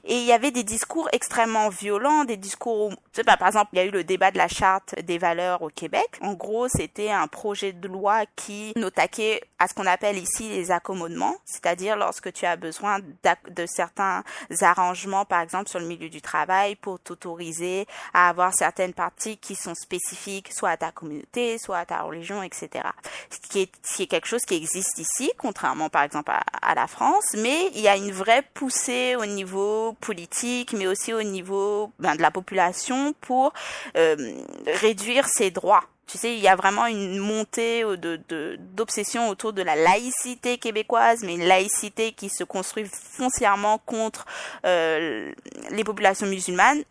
[0.05, 2.93] Et il y avait des discours extrêmement violents, des discours,
[3.25, 5.69] pas, par exemple, il y a eu le débat de la charte des valeurs au
[5.69, 6.09] Québec.
[6.21, 10.71] En gros, c'était un projet de loi qui notaquait à ce qu'on appelle ici les
[10.71, 14.25] accommodements, c'est-à-dire lorsque tu as besoin de certains
[14.61, 19.55] arrangements, par exemple, sur le milieu du travail pour t'autoriser à avoir certaines parties qui
[19.55, 22.89] sont spécifiques soit à ta communauté, soit à ta religion, etc.
[23.31, 26.33] Ce qui est, quelque chose qui existe ici, contrairement par exemple
[26.63, 31.13] à la France, mais il y a une vraie poussée au niveau politique, mais aussi
[31.13, 33.53] au niveau ben, de la population pour
[33.97, 34.17] euh,
[34.67, 35.85] réduire ses droits.
[36.07, 38.21] Tu sais, il y a vraiment une montée de,
[38.75, 44.27] d'obsession autour de la laïcité québécoise, mais une laïcité qui se construit foncièrement contre
[44.65, 45.31] euh,
[45.71, 46.83] les populations musulmanes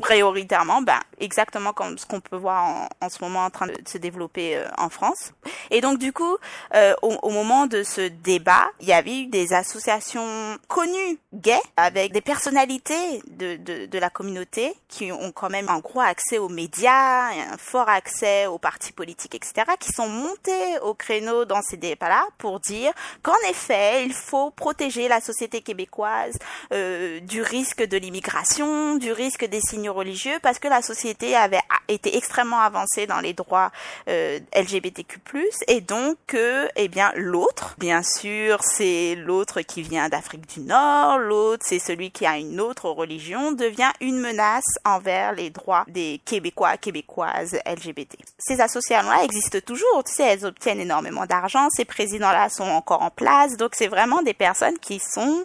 [0.00, 3.74] prioritairement, ben, exactement comme ce qu'on peut voir en, en, ce moment en train de
[3.86, 5.32] se développer euh, en France.
[5.70, 6.36] Et donc du coup,
[6.74, 11.60] euh, au, au, moment de ce débat, il y avait eu des associations connues gays
[11.76, 16.38] avec des personnalités de, de, de, la communauté qui ont quand même un gros accès
[16.38, 21.62] aux médias, un fort accès aux partis politiques, etc., qui sont montés au créneau dans
[21.62, 22.92] ces débats-là pour dire
[23.22, 26.36] qu'en effet, il faut protéger la société québécoise
[26.72, 32.16] euh, du risque de l'immigration, du risque des religieux parce que la société avait été
[32.16, 33.70] extrêmement avancée dans les droits
[34.08, 35.20] euh, LGBTQ+,
[35.66, 41.18] et donc que, eh bien, l'autre, bien sûr, c'est l'autre qui vient d'Afrique du Nord,
[41.18, 46.20] l'autre, c'est celui qui a une autre religion, devient une menace envers les droits des
[46.24, 48.16] Québécois, Québécoises LGBT.
[48.38, 53.10] Ces associations-là existent toujours, tu sais, elles obtiennent énormément d'argent, ces présidents-là sont encore en
[53.10, 55.44] place, donc c'est vraiment des personnes qui sont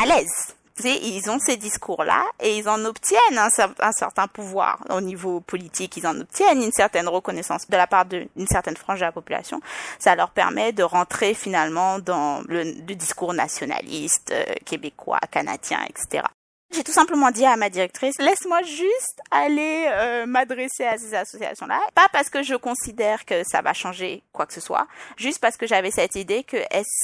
[0.00, 5.40] à l'aise ils ont ces discours-là et ils en obtiennent un, certain pouvoir au niveau
[5.40, 9.12] politique, ils en obtiennent une certaine reconnaissance de la part d'une certaine frange de la
[9.12, 9.60] population.
[9.98, 12.64] Ça leur permet de rentrer finalement dans le,
[12.94, 16.24] discours nationaliste, euh, québécois, canadien, etc.
[16.74, 21.78] J'ai tout simplement dit à ma directrice, laisse-moi juste aller euh, m'adresser à ces associations-là.
[21.94, 24.86] Pas parce que je considère que ça va changer quoi que ce soit,
[25.18, 26.56] juste parce que j'avais cette idée que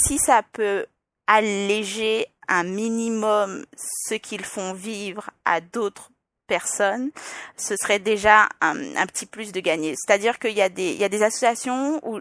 [0.06, 0.86] si ça peut
[1.28, 6.10] alléger un minimum ce qu'ils font vivre à d'autres
[6.48, 7.10] personnes,
[7.56, 8.74] ce serait déjà un,
[9.06, 9.94] petit plus de gagner.
[9.96, 12.20] C'est-à-dire qu'il y a des, associations où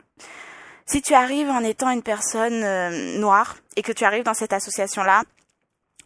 [0.86, 4.54] si tu arrives en étant une personne euh, noire et que tu arrives dans cette
[4.54, 5.24] association-là,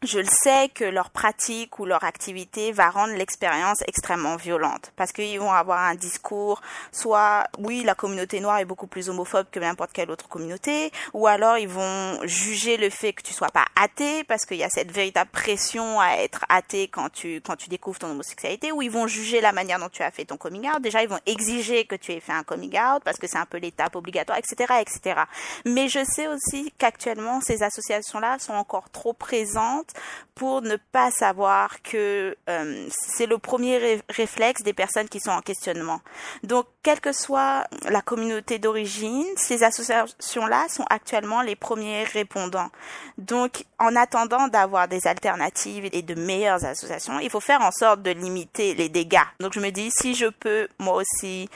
[0.04, 4.92] je le sais que leur pratique ou leur activité va rendre l'expérience extrêmement violente.
[4.96, 6.60] Parce qu'ils vont avoir un discours
[6.92, 11.28] soit oui la communauté noire est beaucoup plus homophobe que n'importe quelle autre communauté ou
[11.28, 14.70] alors ils vont juger le fait que tu sois pas athée parce qu'il y a
[14.70, 18.90] cette véritable pression à être athée quand tu quand tu découvres ton homosexualité ou ils
[18.90, 20.82] vont juger la manière dont tu as fait ton coming out.
[20.82, 23.46] Déjà ils vont exiger que tu aies fait un coming out parce que c'est un
[23.46, 25.22] peu l'étape obligatoire etc etc
[25.66, 29.91] mais je sais aussi qu'actuellement ces associations là sont encore trop présentes
[30.36, 35.42] pour ne pas savoir que euh, c'est le premier réflexe des personnes qui sont en
[35.42, 36.02] questionnement.
[36.44, 42.70] Donc, quelle que soit la communauté d'origine, ces associations-là sont actuellement les premiers répondants.
[43.18, 48.02] Donc, en attendant d'avoir des alternatives et de meilleures associations, il faut faire en sorte
[48.02, 49.20] de limiter les dégâts.
[49.40, 51.50] Donc, je me dis, si je peux, moi aussi,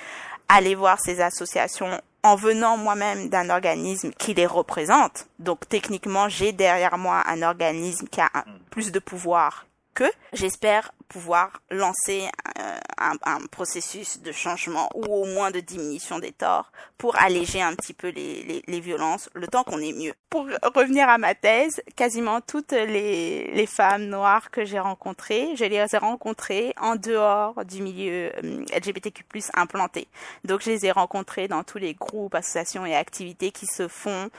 [0.47, 5.27] aller voir ces associations en venant moi-même d'un organisme qui les représente.
[5.37, 8.31] Donc techniquement, j'ai derrière moi un organisme qui a
[8.71, 12.27] plus de pouvoir que j'espère pouvoir lancer
[12.59, 17.61] euh, un, un, processus de changement ou au moins de diminution des torts pour alléger
[17.61, 20.13] un petit peu les, les, les violences le temps qu'on est mieux.
[20.29, 25.65] Pour revenir à ma thèse, quasiment toutes les, les femmes noires que j'ai rencontrées, je
[25.65, 29.23] les ai rencontrées en dehors du milieu euh, LGBTQ+
[29.53, 30.07] implanté.
[30.43, 34.29] Donc je les ai rencontrées dans tous les groupes, associations et activités qui se font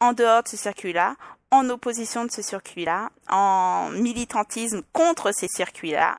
[0.00, 1.14] en dehors de ce circuit-là,
[1.50, 6.16] en opposition de ce circuit-là, en militantisme contre ces circuits-là.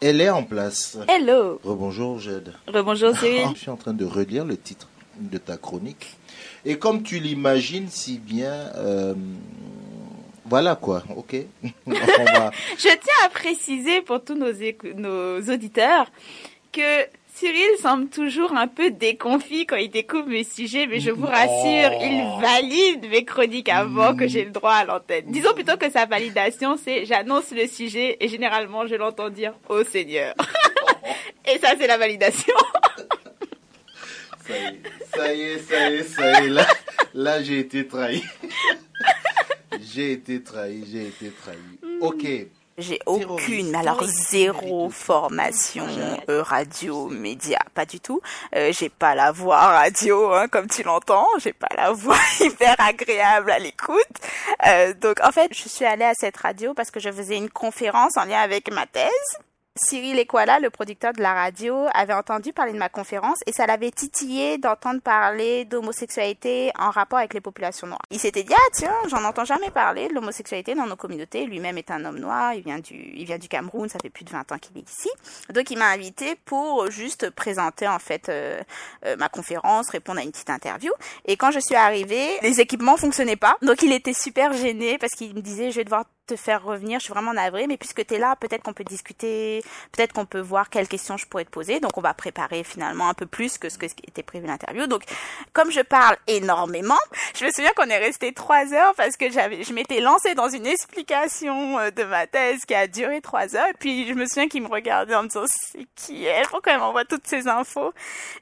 [0.00, 0.96] Elle est en place.
[1.08, 1.60] Hello.
[1.64, 2.54] Rebonjour Jed.
[2.68, 3.48] Rebonjour Cyril.
[3.54, 6.16] Je suis en train de relire le titre de ta chronique.
[6.64, 9.14] Et comme tu l'imagines si bien, euh,
[10.44, 11.34] voilà quoi, ok.
[11.86, 14.52] Je tiens à préciser pour tous nos,
[14.94, 16.10] nos auditeurs
[16.72, 17.06] que
[17.38, 21.92] Cyril semble toujours un peu déconfit quand il découvre mes sujets, mais je vous rassure,
[22.02, 25.26] il valide mes chroniques avant que j'ai le droit à l'antenne.
[25.28, 29.84] Disons plutôt que sa validation, c'est j'annonce le sujet et généralement je l'entends dire au
[29.84, 30.34] Seigneur.
[31.52, 32.54] et ça, c'est la validation.
[34.44, 34.78] ça y est,
[35.14, 36.48] ça y est, ça y est, ça y est.
[36.48, 36.66] Là,
[37.14, 38.24] là j'ai été trahi.
[39.94, 42.00] j'ai été trahi, j'ai été trahi.
[42.00, 42.26] Ok.
[42.78, 45.84] J'ai aucune, alors zéro formation
[46.28, 48.20] euh, radio, média, pas du tout.
[48.54, 51.26] Euh, j'ai pas la voix radio, hein, comme tu l'entends.
[51.40, 53.98] J'ai pas la voix hyper agréable à l'écoute.
[54.64, 57.50] Euh, donc en fait, je suis allée à cette radio parce que je faisais une
[57.50, 59.38] conférence en lien avec ma thèse.
[59.78, 63.66] Cyril Equala, le producteur de la radio, avait entendu parler de ma conférence et ça
[63.66, 68.00] l'avait titillé d'entendre parler d'homosexualité en rapport avec les populations noires.
[68.10, 71.46] Il s'était dit, ah tiens, j'en entends jamais parler de l'homosexualité dans nos communautés.
[71.46, 74.24] Lui-même est un homme noir, il vient du, il vient du Cameroun, ça fait plus
[74.24, 75.10] de 20 ans qu'il est ici.
[75.50, 78.60] Donc il m'a invité pour juste présenter en fait euh,
[79.06, 80.90] euh, ma conférence, répondre à une petite interview.
[81.24, 83.56] Et quand je suis arrivée, les équipements fonctionnaient pas.
[83.62, 87.00] Donc il était super gêné parce qu'il me disait, je vais devoir te faire revenir,
[87.00, 89.62] je suis vraiment navrée, mais puisque tu es là, peut-être qu'on peut discuter,
[89.92, 91.80] peut-être qu'on peut voir quelles questions je pourrais te poser.
[91.80, 94.86] Donc on va préparer finalement un peu plus que ce que était prévu l'interview.
[94.86, 95.02] Donc
[95.52, 96.98] comme je parle énormément,
[97.34, 100.48] je me souviens qu'on est resté trois heures parce que j'avais, je m'étais lancée dans
[100.48, 103.68] une explication euh, de ma thèse qui a duré trois heures.
[103.68, 106.72] Et puis je me souviens qu'il me regardait en me disant c'est qui elle, pourquoi
[106.72, 107.92] elle m'envoie toutes ces infos.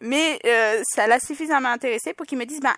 [0.01, 2.75] Mais euh, ça l'a suffisamment intéressé pour qu'il me dise ben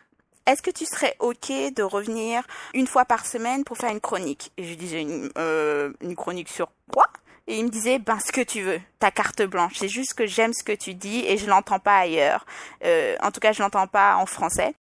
[0.49, 2.43] est-ce que tu serais OK de revenir
[2.73, 4.51] une fois par semaine pour faire une chronique?
[4.57, 7.07] Et je disais, une, euh, une chronique sur quoi?
[7.47, 9.75] Et il me disait, ben, ce que tu veux, ta carte blanche.
[9.77, 12.47] C'est juste que j'aime ce que tu dis et je l'entends pas ailleurs.
[12.85, 14.75] Euh, en tout cas, je l'entends pas en français.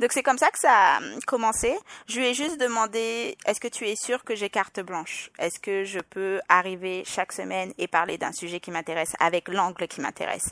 [0.00, 1.74] Donc c'est comme ça que ça a commencé.
[2.08, 5.30] Je lui ai juste demandé, est-ce que tu es sûr que j'ai carte blanche?
[5.38, 9.86] Est-ce que je peux arriver chaque semaine et parler d'un sujet qui m'intéresse avec l'angle
[9.86, 10.50] qui m'intéresse?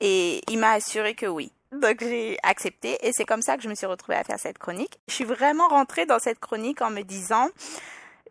[0.00, 1.52] Et il m'a assuré que oui.
[1.72, 4.58] Donc j'ai accepté et c'est comme ça que je me suis retrouvée à faire cette
[4.58, 4.98] chronique.
[5.08, 7.48] Je suis vraiment rentrée dans cette chronique en me disant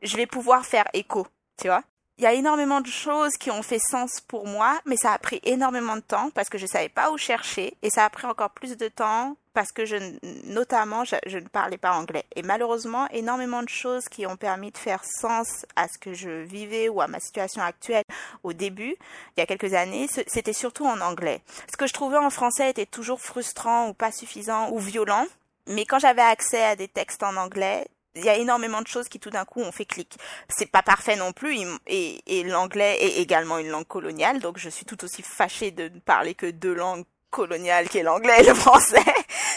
[0.01, 1.27] je vais pouvoir faire écho,
[1.59, 1.83] tu vois.
[2.17, 5.19] Il y a énormément de choses qui ont fait sens pour moi, mais ça a
[5.19, 8.25] pris énormément de temps parce que je savais pas où chercher et ça a pris
[8.25, 9.95] encore plus de temps parce que je,
[10.43, 12.25] notamment, je, ne parlais pas anglais.
[12.35, 16.43] Et malheureusement, énormément de choses qui ont permis de faire sens à ce que je
[16.43, 18.03] vivais ou à ma situation actuelle
[18.43, 18.95] au début,
[19.35, 21.41] il y a quelques années, c'était surtout en anglais.
[21.71, 25.25] Ce que je trouvais en français était toujours frustrant ou pas suffisant ou violent.
[25.65, 29.09] Mais quand j'avais accès à des textes en anglais, il y a énormément de choses
[29.09, 30.19] qui tout d'un coup ont fait clic.
[30.49, 34.69] C'est pas parfait non plus et, et l'anglais est également une langue coloniale, donc je
[34.69, 37.05] suis tout aussi fâchée de ne parler que deux langues
[37.37, 39.05] colonial qui est l'anglais et le français,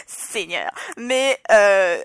[0.07, 0.71] Seigneur.
[0.99, 1.99] Mais euh,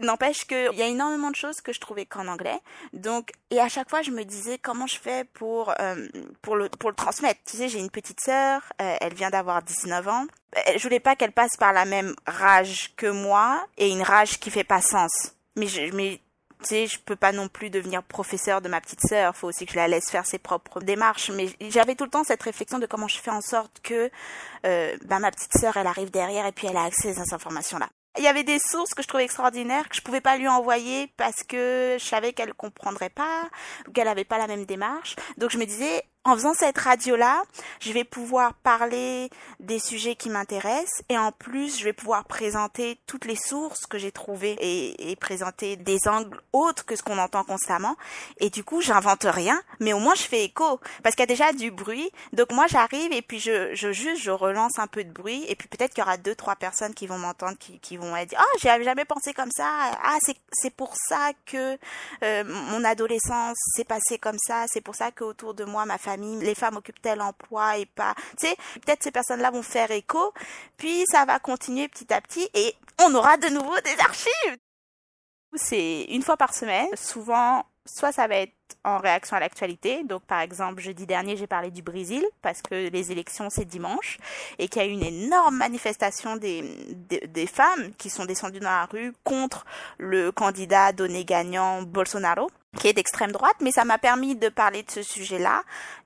[0.00, 2.60] n'empêche que il y a énormément de choses que je trouvais qu'en anglais.
[2.92, 6.06] Donc et à chaque fois je me disais comment je fais pour euh,
[6.42, 7.40] pour le pour le transmettre?
[7.44, 10.26] Tu sais, j'ai une petite sœur, euh, elle vient d'avoir 19 ans.
[10.76, 14.50] Je voulais pas qu'elle passe par la même rage que moi et une rage qui
[14.50, 16.20] fait pas sens mais je, mais
[16.62, 19.36] tu sais, je peux pas non plus devenir professeur de ma petite sœur.
[19.36, 21.30] Faut aussi que je la laisse faire ses propres démarches.
[21.30, 24.10] Mais j'avais tout le temps cette réflexion de comment je fais en sorte que
[24.64, 27.34] euh, ben, ma petite sœur, elle arrive derrière et puis elle a accès à ces
[27.34, 27.88] informations-là.
[28.18, 31.12] Il y avait des sources que je trouvais extraordinaires que je pouvais pas lui envoyer
[31.18, 33.48] parce que je savais qu'elle comprendrait pas
[33.92, 35.16] qu'elle avait pas la même démarche.
[35.36, 37.44] Donc je me disais, en faisant cette radio-là,
[37.80, 42.98] je vais pouvoir parler des sujets qui m'intéressent et en plus, je vais pouvoir présenter
[43.06, 47.18] toutes les sources que j'ai trouvées et, et, présenter des angles autres que ce qu'on
[47.18, 47.96] entend constamment.
[48.38, 51.34] Et du coup, j'invente rien, mais au moins je fais écho parce qu'il y a
[51.34, 52.10] déjà du bruit.
[52.32, 55.54] Donc moi, j'arrive et puis je, je juste, je relance un peu de bruit et
[55.54, 58.38] puis peut-être qu'il y aura deux, trois personnes qui vont m'entendre, qui, qui vont dire,
[58.40, 59.70] oh, j'y avais jamais pensé comme ça.
[60.02, 61.78] Ah, c'est, pour ça que
[62.24, 64.64] euh, mon adolescence s'est passée comme ça.
[64.66, 68.14] C'est pour ça qu'autour de moi, ma famille les femmes occupent tel emploi et pas,
[68.38, 70.32] tu sais, peut-être ces personnes-là vont faire écho,
[70.76, 74.58] puis ça va continuer petit à petit et on aura de nouveau des archives.
[75.54, 78.52] C'est une fois par semaine, souvent soit ça va être
[78.84, 80.04] en réaction à l'actualité.
[80.04, 84.18] Donc, par exemple, jeudi dernier, j'ai parlé du Brésil parce que les élections, c'est dimanche
[84.58, 86.62] et qu'il y a eu une énorme manifestation des,
[87.08, 89.64] des, des, femmes qui sont descendues dans la rue contre
[89.98, 94.82] le candidat donné gagnant Bolsonaro qui est d'extrême droite, mais ça m'a permis de parler
[94.82, 95.62] de ce sujet-là,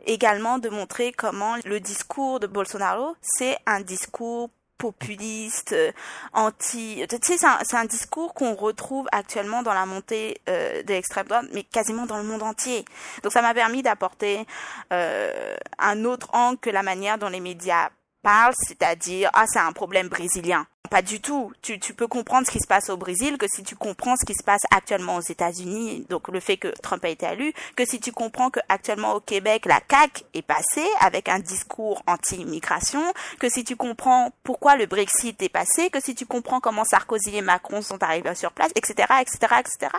[0.06, 4.50] également de montrer comment le discours de Bolsonaro, c'est un discours
[4.80, 5.92] populiste, euh,
[6.32, 7.04] anti.
[7.08, 11.26] Tu sais, c'est un, un, discours qu'on retrouve actuellement dans la montée euh, de l'extrême
[11.26, 12.84] droite, mais quasiment dans le monde entier.
[13.22, 14.46] Donc ça m'a permis d'apporter
[14.92, 17.90] euh, un autre angle que la manière dont les médias
[18.22, 20.66] parle, c'est-à-dire ah c'est un problème brésilien.
[20.90, 21.52] Pas du tout.
[21.62, 24.34] Tu, peux comprendre ce qui se passe au Brésil que si tu comprends ce qui
[24.34, 28.00] se passe actuellement aux États-Unis, donc le fait que Trump a été élu, que si
[28.00, 33.04] tu comprends que actuellement au Québec la CAC est passée avec un discours anti-immigration,
[33.38, 37.36] que si tu comprends pourquoi le Brexit est passé, que si tu comprends comment Sarkozy
[37.36, 39.92] et Macron sont arrivés sur place, etc., etc., etc.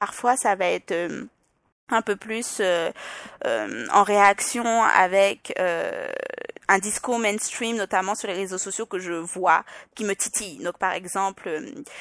[0.00, 1.26] Parfois ça va être euh,
[1.90, 2.90] un peu plus euh,
[3.44, 6.08] euh, en réaction avec euh,
[6.68, 9.64] un discours mainstream, notamment sur les réseaux sociaux que je vois,
[9.94, 10.58] qui me titille.
[10.62, 11.60] Donc, par exemple, euh,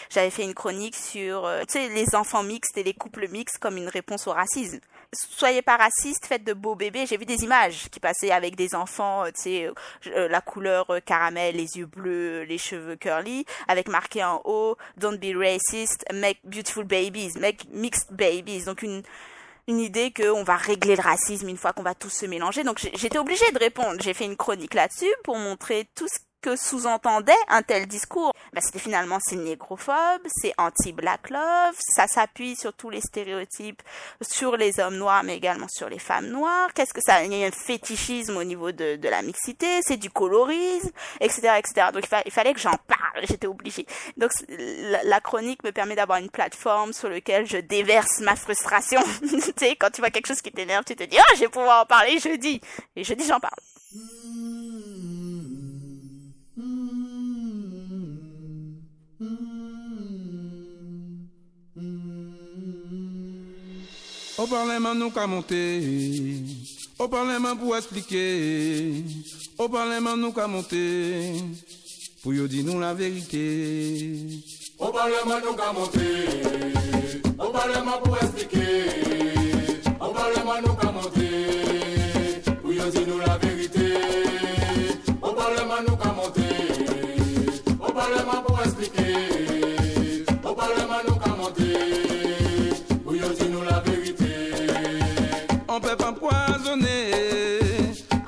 [0.10, 3.90] j'avais fait une chronique sur, euh, les enfants mixtes et les couples mixtes comme une
[3.90, 4.80] réponse au racisme.
[5.12, 7.06] Soyez pas racistes, faites de beaux bébés.
[7.06, 9.70] J'ai vu des images qui passaient avec des enfants, tu sais,
[10.06, 15.38] la couleur caramel, les yeux bleus, les cheveux curly, avec marqué en haut, don't be
[15.38, 18.66] racist, make beautiful babies, make mixed babies.
[18.66, 19.04] Donc, une,
[19.68, 22.64] une idée qu'on va régler le racisme une fois qu'on va tous se mélanger.
[22.64, 24.02] Donc j'étais obligée de répondre.
[24.02, 28.62] J'ai fait une chronique là-dessus pour montrer tout ce que sous-entendait un tel discours ben,
[28.62, 33.82] C'était finalement c'est négrophobe, c'est anti-black love, ça s'appuie sur tous les stéréotypes
[34.22, 36.74] sur les hommes noirs mais également sur les femmes noires.
[36.76, 39.98] Qu'est-ce que ça Il y a un fétichisme au niveau de, de la mixité, c'est
[39.98, 40.92] du colorisme,
[41.22, 41.54] etc.
[41.58, 41.88] etc.
[41.94, 43.86] Donc il, fallait que j'en parle, j'étais obligée.
[44.18, 49.02] Donc la, chronique me permet d'avoir une plateforme sur laquelle je déverse ma frustration.
[49.22, 51.48] tu sais, quand tu vois quelque chose qui t'énerve, tu te dis «Ah, je vais
[51.48, 52.60] pouvoir en parler jeudi!»
[52.98, 53.54] Et jeudi, j'en parle.
[64.38, 66.36] Au Parlement, nous qu'à monter.
[66.98, 69.04] Au Parlement, pour expliquer.
[69.60, 71.34] Au Parlement, nous qu'à monter.
[72.24, 74.12] Pour y dire nous la vérité.
[74.80, 76.26] Au Parlement, nous qu'à monter.
[77.38, 78.86] Au Parlement, pour expliquer.
[80.02, 81.73] Au Parlement, nous qu'à monter.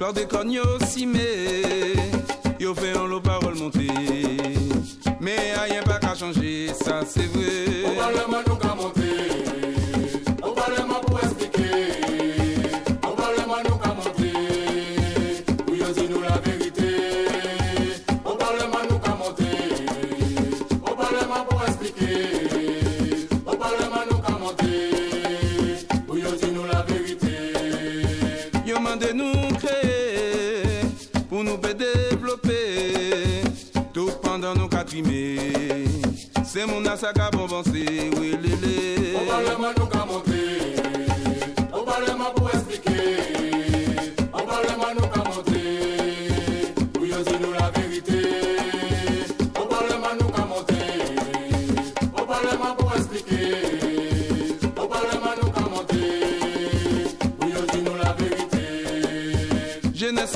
[0.05, 1.95] Claude Cogno cimé,
[2.59, 3.87] yo fait en l'eau parole monter.
[5.19, 8.44] Mais rien pas qu'à changer, ça c'est vrai.
[39.77, 40.75] Nous qu'à monter.
[41.73, 42.73] Au Parlement, pour la la.
[59.93, 60.35] Jeunesse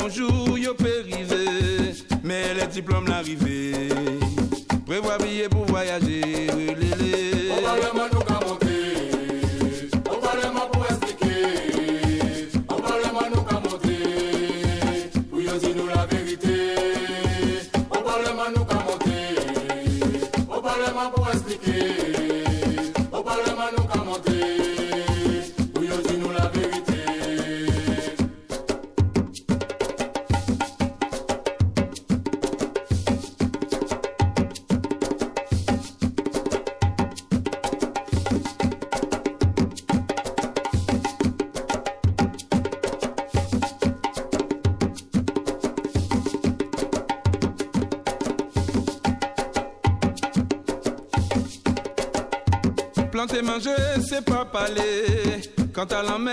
[0.00, 1.94] un jour yo périvé,
[2.24, 3.59] mais les diplômes l'arrivée.
[55.90, 56.08] Parler.
[56.08, 56.29] Quand à la mer,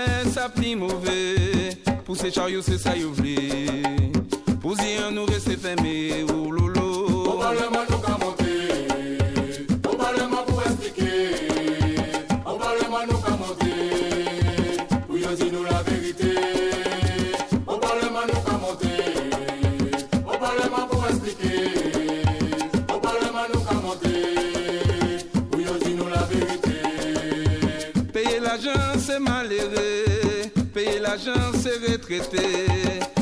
[31.92, 32.66] retraité.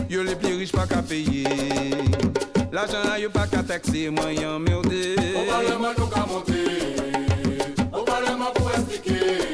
[0.08, 1.44] Yo les plus riches pas qu'à payer.
[2.72, 5.16] L'argent, yo pas qu'à taxer, moyen merdé.
[5.34, 6.96] Au Parlement, nous qu'à monter.
[7.92, 9.45] Au Parlement, pour expliquer.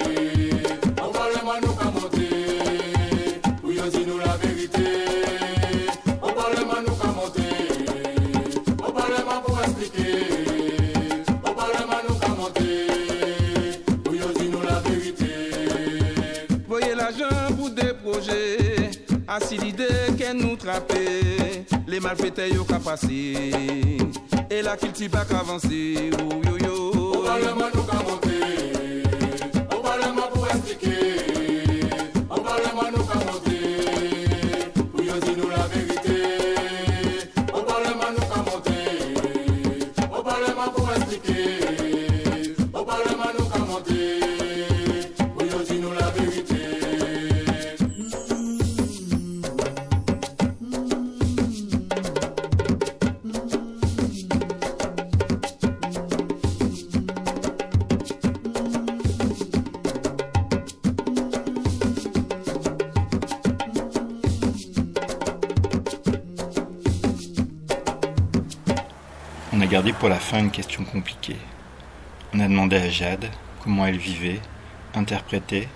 [19.40, 19.86] L'idée
[20.18, 20.92] qu'elle nous trappe.
[21.86, 23.52] Les malfaiteurs yo qu'à passer.
[24.50, 26.10] Et la culture pas qu'avancer.
[26.18, 26.92] Oh, yo yo.
[26.92, 28.71] Au Parlement, nous qu'à monter.
[70.38, 71.36] Une question compliquée.
[72.34, 73.26] On a demandé à Jade
[73.62, 74.40] comment elle vivait,
[74.94, 75.68] interprétait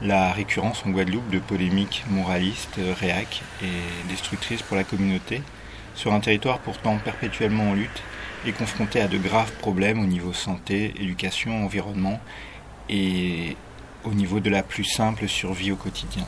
[0.00, 5.42] la récurrence en Guadeloupe de polémiques moralistes, réac et destructrices pour la communauté,
[5.94, 8.02] sur un territoire pourtant perpétuellement en lutte
[8.46, 12.20] et confronté à de graves problèmes au niveau santé, éducation, environnement
[12.88, 13.56] et
[14.04, 16.26] au niveau de la plus simple survie au quotidien.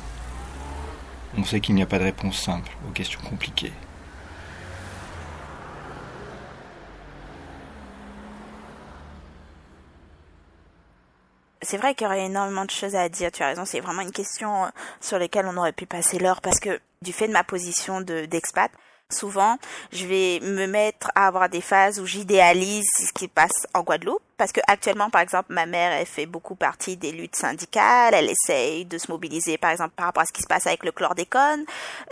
[1.37, 3.73] On sait qu'il n'y a pas de réponse simple aux questions compliquées.
[11.75, 14.03] C'est vrai qu'il y aurait énormément de choses à dire, tu as raison, c'est vraiment
[14.03, 14.69] une question euh,
[15.01, 18.27] sur laquelle on aurait pu passer l'heure parce que du fait de ma position de
[18.27, 18.71] d'expat,
[19.11, 19.59] souvent
[19.93, 24.23] je vais me mettre à avoir des phases où j'idéalise ce qui passe en Guadeloupe
[24.37, 28.31] parce que actuellement par exemple ma mère elle fait beaucoup partie des luttes syndicales, elle
[28.31, 30.93] essaye de se mobiliser par exemple par rapport à ce qui se passe avec le
[30.93, 31.65] chlordécone.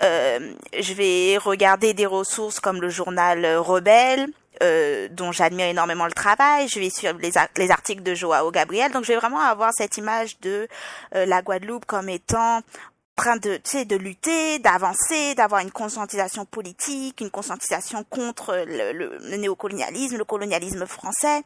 [0.03, 4.29] Euh, je vais regarder des ressources comme le journal Rebelle
[4.63, 6.69] euh, dont j'admire énormément le travail.
[6.69, 8.93] Je vais suivre les, ar- les articles de Joao Gabriel.
[8.93, 10.69] Donc, je vais vraiment avoir cette image de
[11.15, 12.63] euh, la Guadeloupe comme étant en
[13.17, 19.37] train de, tu sais, de lutter, d'avancer, d'avoir une conscientisation politique, une conscientisation contre le
[19.37, 21.43] néocolonialisme, le colonialisme français.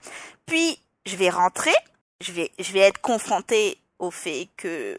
[0.47, 1.75] Puis, je vais rentrer,
[2.21, 4.97] je vais, je vais être confrontée au fait que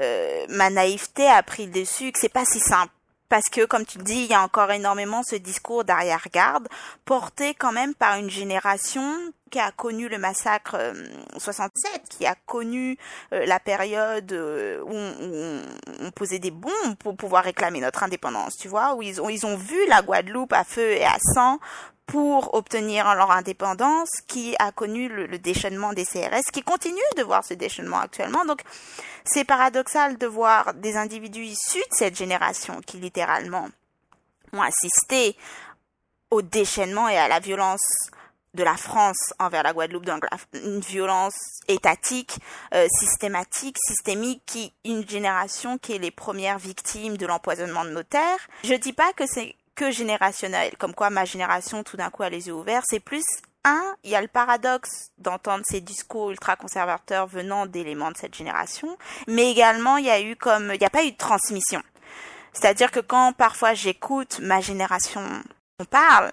[0.00, 2.92] euh, ma naïveté a pris le dessus, que c'est pas si simple.
[3.30, 6.66] Parce que, comme tu le dis, il y a encore énormément ce discours d'arrière-garde,
[7.04, 9.14] porté quand même par une génération
[9.52, 10.94] qui a connu le massacre euh,
[11.38, 12.98] 67, qui a connu
[13.32, 15.62] euh, la période euh, où, on, où
[16.00, 19.46] on posait des bombes pour pouvoir réclamer notre indépendance, tu vois, où ils ont, ils
[19.46, 21.58] ont vu la Guadeloupe à feu et à sang
[22.10, 27.44] pour obtenir leur indépendance, qui a connu le, déchaînement des CRS, qui continue de voir
[27.44, 28.44] ce déchaînement actuellement.
[28.44, 28.62] Donc,
[29.24, 33.68] c'est paradoxal de voir des individus issus de cette génération qui littéralement
[34.52, 35.36] ont assisté
[36.32, 38.10] au déchaînement et à la violence
[38.54, 41.36] de la France envers la Guadeloupe, donc une violence
[41.68, 42.38] étatique,
[42.74, 48.02] euh, systématique, systémique, qui une génération qui est les premières victimes de l'empoisonnement de nos
[48.02, 48.40] terres.
[48.64, 52.30] Je dis pas que c'est que générationnel, comme quoi ma génération tout d'un coup a
[52.30, 53.24] les yeux ouverts, c'est plus
[53.64, 58.96] un, il y a le paradoxe d'entendre ces discours ultra-conservateurs venant d'éléments de cette génération,
[59.26, 61.82] mais également il y a eu comme, il n'y a pas eu de transmission.
[62.52, 65.22] C'est-à-dire que quand parfois j'écoute ma génération,
[65.78, 66.32] on parle,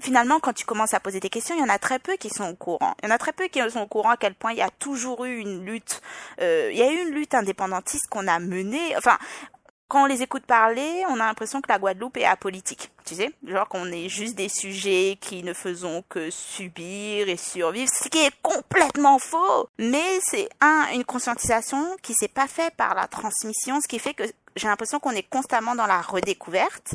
[0.00, 2.30] finalement, quand tu commences à poser des questions, il y en a très peu qui
[2.30, 2.94] sont au courant.
[3.02, 4.62] Il y en a très peu qui sont au courant à quel point il y
[4.62, 6.00] a toujours eu une lutte.
[6.40, 8.96] Euh, il y a eu une lutte indépendantiste qu'on a menée.
[8.96, 9.18] Enfin,
[9.88, 12.90] quand on les écoute parler, on a l'impression que la Guadeloupe est apolitique.
[13.06, 17.90] Tu sais, genre qu'on est juste des sujets qui ne faisons que subir et survivre,
[17.90, 19.70] ce qui est complètement faux.
[19.78, 24.12] Mais c'est un une conscientisation qui s'est pas fait par la transmission, ce qui fait
[24.12, 24.24] que
[24.56, 26.94] j'ai l'impression qu'on est constamment dans la redécouverte.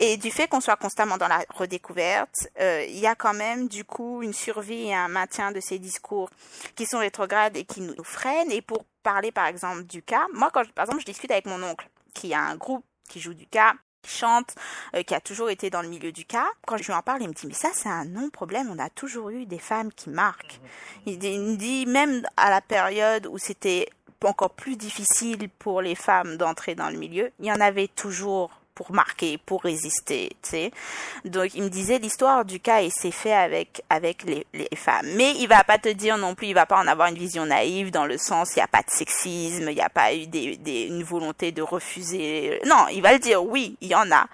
[0.00, 3.68] Et du fait qu'on soit constamment dans la redécouverte, euh, il y a quand même
[3.68, 6.30] du coup une survie et un maintien de ces discours
[6.74, 8.50] qui sont rétrogrades et qui nous freinent.
[8.50, 11.62] Et pour parler par exemple du cas, moi quand par exemple je discute avec mon
[11.62, 14.54] oncle qui a un groupe qui joue du cas qui chante,
[14.94, 16.46] euh, qui a toujours été dans le milieu du cas.
[16.66, 18.90] Quand je lui en parle, il me dit mais ça c'est un non-problème, on a
[18.90, 20.60] toujours eu des femmes qui marquent.
[21.06, 23.88] Il me dit même à la période où c'était
[24.22, 28.50] encore plus difficile pour les femmes d'entrer dans le milieu, il y en avait toujours
[28.74, 30.70] pour marquer, pour résister, tu sais.
[31.24, 35.06] Donc il me disait l'histoire du cas et c'est fait avec avec les, les, femmes.
[35.16, 37.46] Mais il va pas te dire non plus, il va pas en avoir une vision
[37.46, 40.26] naïve dans le sens il y a pas de sexisme, il y a pas eu
[40.26, 42.60] des, des, une volonté de refuser.
[42.66, 44.26] Non, il va le dire oui, il y en a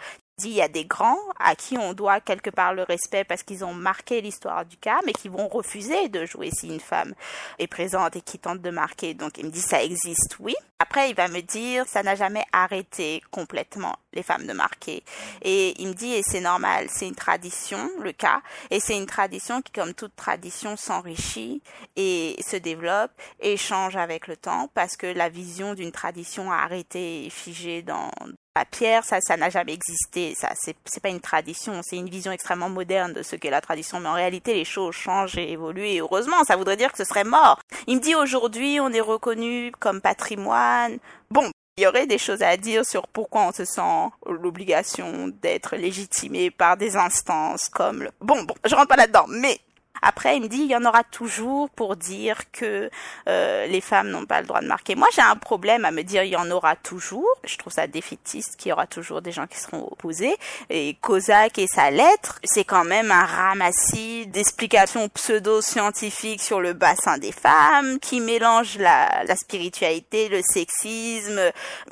[0.48, 3.64] il y a des grands à qui on doit quelque part le respect parce qu'ils
[3.64, 7.14] ont marqué l'histoire du cas, mais qui vont refuser de jouer si une femme
[7.58, 9.14] est présente et qui tente de marquer.
[9.14, 10.54] Donc il me dit ça existe, oui.
[10.78, 15.02] Après il va me dire ça n'a jamais arrêté complètement les femmes de marquer.
[15.42, 19.06] Et il me dit et c'est normal, c'est une tradition le cas, et c'est une
[19.06, 21.62] tradition qui comme toute tradition s'enrichit
[21.96, 26.56] et se développe et change avec le temps parce que la vision d'une tradition a
[26.56, 28.10] arrêté et figée dans
[28.56, 30.34] la pierre, ça, ça n'a jamais existé.
[30.36, 31.80] Ça, c'est, pas une tradition.
[31.82, 34.00] C'est une vision extrêmement moderne de ce qu'est la tradition.
[34.00, 35.86] Mais en réalité, les choses changent et évoluent.
[35.86, 37.60] Et heureusement, ça voudrait dire que ce serait mort.
[37.86, 40.98] Il me dit aujourd'hui, on est reconnu comme patrimoine.
[41.30, 45.76] Bon, il y aurait des choses à dire sur pourquoi on se sent l'obligation d'être
[45.76, 48.10] légitimé par des instances comme le...
[48.20, 49.60] Bon, bon, je rentre pas là-dedans, mais
[50.02, 52.90] après, il me dit, il y en aura toujours pour dire que
[53.28, 54.94] euh, les femmes n'ont pas le droit de marquer.
[54.94, 57.28] Moi, j'ai un problème à me dire, il y en aura toujours.
[57.44, 60.34] Je trouve ça défaitiste qu'il y aura toujours des gens qui seront opposés.
[60.68, 67.18] Et Kozak et sa lettre, c'est quand même un ramassis d'explications pseudo-scientifiques sur le bassin
[67.18, 71.40] des femmes, qui mélange la, la spiritualité, le sexisme.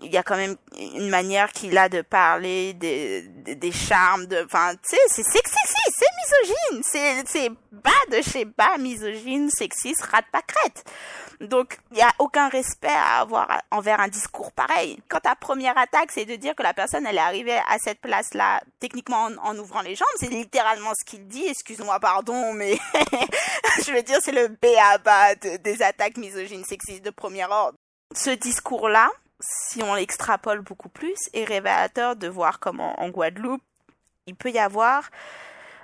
[0.03, 4.45] Il y a quand même une manière qu'il a de parler des, des, charmes, de,
[4.45, 10.03] enfin, tu sais, c'est sexiste, c'est misogyne, c'est, c'est bas de chez bas, misogyne, sexiste,
[10.03, 10.85] rat pâquerette.
[11.41, 14.99] Donc, il n'y a aucun respect à avoir envers un discours pareil.
[15.09, 18.01] Quand ta première attaque, c'est de dire que la personne, elle est arrivée à cette
[18.01, 21.45] place-là, techniquement en, ouvrant les jambes, c'est littéralement ce qu'il dit.
[21.47, 22.77] Excuse-moi, pardon, mais
[23.87, 27.79] je veux dire, c'est le béaba de, des attaques misogynes, sexistes de premier ordre.
[28.15, 29.11] Ce discours-là,
[29.41, 33.63] si on l'extrapole beaucoup plus, est révélateur de voir comment en Guadeloupe,
[34.27, 35.11] il peut y avoir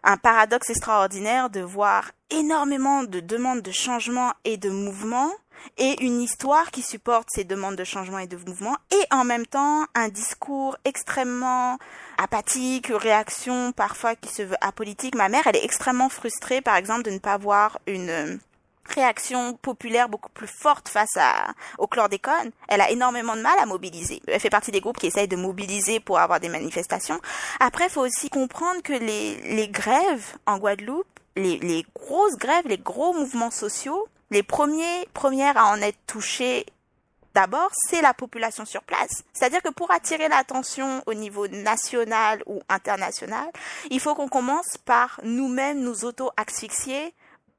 [0.03, 5.31] un paradoxe extraordinaire de voir énormément de demandes de changement et de mouvement
[5.79, 9.47] et une histoire qui supporte ces demandes de changement et de mouvement et en même
[9.47, 11.79] temps un discours extrêmement
[12.19, 15.15] apathique, réaction parfois qui se veut apolitique.
[15.15, 18.39] Ma mère, elle est extrêmement frustrée par exemple de ne pas voir une
[18.87, 22.51] réaction populaire beaucoup plus forte face à, au chlordécone.
[22.69, 24.23] Elle a énormément de mal à mobiliser.
[24.27, 27.21] Elle fait partie des groupes qui essayent de mobiliser pour avoir des manifestations.
[27.61, 31.07] Après, faut aussi comprendre que les, les grèves en Guadeloupe,
[31.37, 36.67] les, les grosses grèves, les gros mouvements sociaux, les premiers, premières à en être touchés
[37.35, 39.25] D'abord, c'est la population sur place.
[39.33, 43.49] C'est-à-dire que pour attirer l'attention au niveau national ou international,
[43.91, 47.13] il faut qu'on commence par nous-mêmes nous auto-asphyxier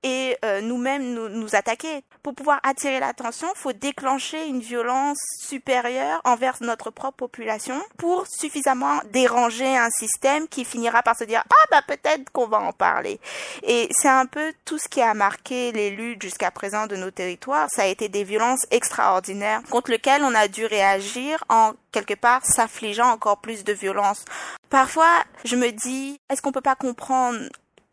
[0.05, 2.03] et euh, nous-mêmes nous, nous attaquer.
[2.21, 8.99] Pour pouvoir attirer l'attention, faut déclencher une violence supérieure envers notre propre population pour suffisamment
[9.11, 13.19] déranger un système qui finira par se dire ah bah peut-être qu'on va en parler.
[13.63, 17.09] Et c'est un peu tout ce qui a marqué les luttes jusqu'à présent de nos
[17.09, 17.67] territoires.
[17.71, 22.45] Ça a été des violences extraordinaires contre lesquelles on a dû réagir en quelque part
[22.45, 24.23] s'affligeant encore plus de violence.
[24.69, 27.39] Parfois, je me dis, est-ce qu'on peut pas comprendre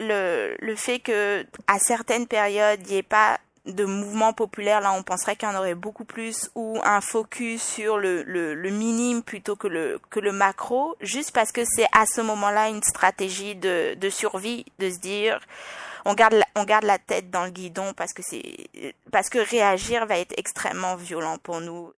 [0.03, 4.93] le, le fait que à certaines périodes il n'y ait pas de mouvement populaire, là
[4.93, 9.23] on penserait qu'il y en aurait beaucoup plus, ou un focus sur le, le, minime
[9.23, 13.55] plutôt que le, que le macro, juste parce que c'est à ce moment-là une stratégie
[13.55, 15.41] de, de survie, de se dire
[16.05, 18.69] on garde la, on garde la tête dans le guidon parce que c'est
[19.13, 21.93] parce que réagir va être extrêmement violent pour nous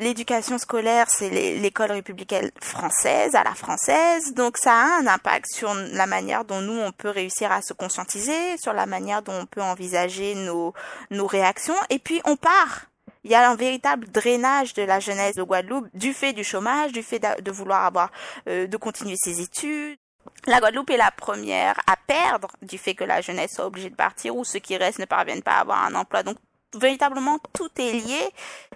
[0.00, 5.72] L'éducation scolaire, c'est l'école républicaine française, à la française, donc ça a un impact sur
[5.72, 9.46] la manière dont nous, on peut réussir à se conscientiser, sur la manière dont on
[9.46, 10.74] peut envisager nos,
[11.12, 12.86] nos réactions, et puis on part.
[13.22, 16.90] Il y a un véritable drainage de la jeunesse de Guadeloupe du fait du chômage,
[16.90, 18.10] du fait de vouloir avoir,
[18.48, 19.96] euh, de continuer ses études.
[20.46, 23.94] La Guadeloupe est la première à perdre du fait que la jeunesse soit obligée de
[23.94, 26.22] partir ou ceux qui restent ne parviennent pas à avoir un emploi.
[26.22, 26.36] Donc,
[26.74, 28.28] véritablement, tout est lié.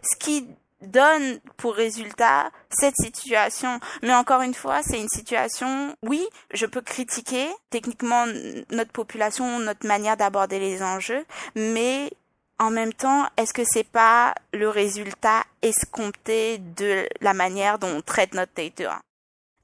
[0.02, 0.48] Ce qui
[0.82, 3.80] donne pour résultat cette situation.
[4.02, 8.26] Mais encore une fois, c'est une situation, oui, je peux critiquer techniquement
[8.70, 11.24] notre population, notre manière d'aborder les enjeux,
[11.54, 12.12] mais
[12.58, 18.02] en même temps, est-ce que c'est pas le résultat escompté de la manière dont on
[18.02, 19.00] traite notre territoire?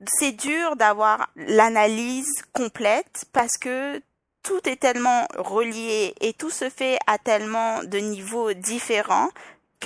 [0.07, 4.01] C'est dur d'avoir l'analyse complète parce que
[4.43, 9.31] tout est tellement relié et tout se fait à tellement de niveaux différents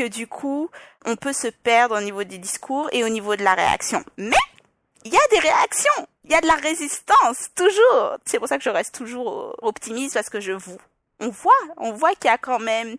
[0.03, 0.71] du coup,
[1.05, 4.05] on peut se perdre au niveau des discours et au niveau de la réaction.
[4.17, 4.37] Mais
[5.05, 8.19] il y a des réactions, il y a de la résistance, toujours.
[8.25, 10.79] C'est pour ça que je reste toujours optimiste parce que je vous,
[11.21, 12.97] on voit, on voit qu'il y a quand même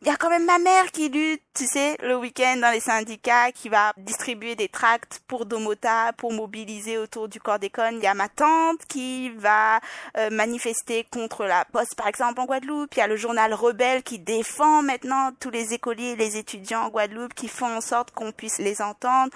[0.00, 2.80] il y a quand même ma mère qui lutte, tu sais, le week-end dans les
[2.80, 7.94] syndicats, qui va distribuer des tracts pour Domota, pour mobiliser autour du corps d'école.
[7.94, 9.80] Il y a ma tante qui va
[10.16, 12.94] euh, manifester contre la poste, par exemple, en Guadeloupe.
[12.94, 16.82] Il y a le journal Rebelle qui défend maintenant tous les écoliers et les étudiants
[16.82, 19.32] en Guadeloupe, qui font en sorte qu'on puisse les entendre.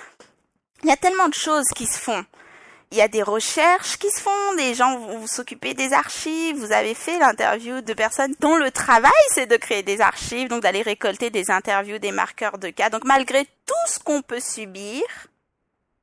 [0.84, 2.24] Il y a tellement de choses qui se font
[2.93, 6.56] il y a des recherches qui se font, des gens vont s'occuper des archives.
[6.56, 10.62] Vous avez fait l'interview de personnes dont le travail c'est de créer des archives, donc
[10.62, 12.90] d'aller récolter des interviews, des marqueurs de cas.
[12.90, 15.02] Donc malgré tout ce qu'on peut subir,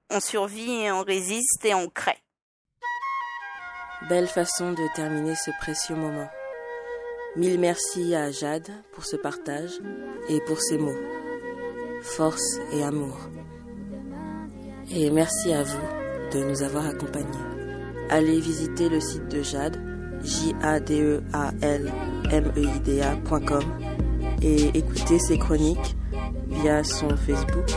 [0.09, 2.17] on survit et on résiste et on crée.
[4.09, 6.29] Belle façon de terminer ce précieux moment.
[7.35, 9.73] Mille merci à Jade pour ce partage
[10.27, 10.97] et pour ses mots.
[12.01, 13.15] Force et amour.
[14.91, 15.98] Et merci à vous
[16.33, 17.25] de nous avoir accompagnés.
[18.09, 19.77] Allez visiter le site de Jade,
[20.23, 21.91] j a d e a l
[22.31, 23.63] m e i d a.com
[24.41, 25.95] et écouter ses chroniques
[26.49, 27.69] via son Facebook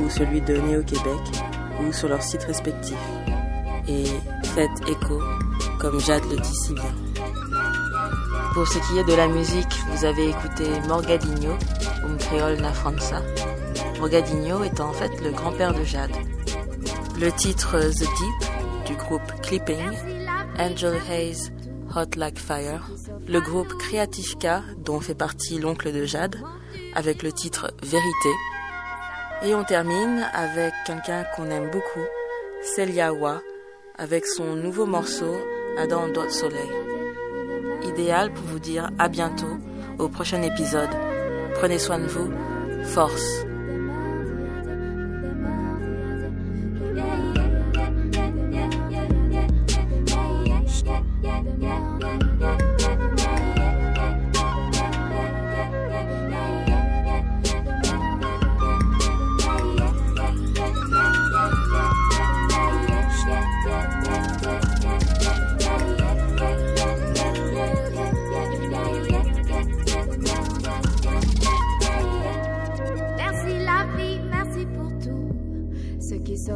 [0.00, 1.20] ou celui de Néo-Québec
[1.82, 2.98] ou sur leur site respectif.
[3.88, 4.04] Et
[4.44, 5.18] faites écho,
[5.80, 6.94] comme Jade le dit si bien.
[8.54, 11.52] Pour ce qui est de la musique, vous avez écouté Morgadinho,
[12.04, 13.22] Um Creole na França.
[13.98, 16.10] Morgadinho étant en fait le grand-père de Jade.
[17.20, 19.90] Le titre The Deep du groupe Clipping,
[20.58, 21.50] Angel Hayes
[21.94, 22.90] Hot Like Fire,
[23.28, 24.46] le groupe Creative K
[24.78, 26.36] dont fait partie l'oncle de Jade,
[26.94, 28.30] avec le titre Vérité.
[29.42, 32.06] Et on termine avec quelqu'un qu'on aime beaucoup,
[32.62, 33.40] Celia Wa,
[33.98, 35.36] avec son nouveau morceau
[35.78, 36.70] Adam Dot Soleil.
[37.84, 39.58] Idéal pour vous dire à bientôt
[39.98, 40.90] au prochain épisode.
[41.54, 42.30] Prenez soin de vous.
[42.84, 43.44] Force.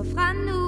[0.04, 0.63] fra nu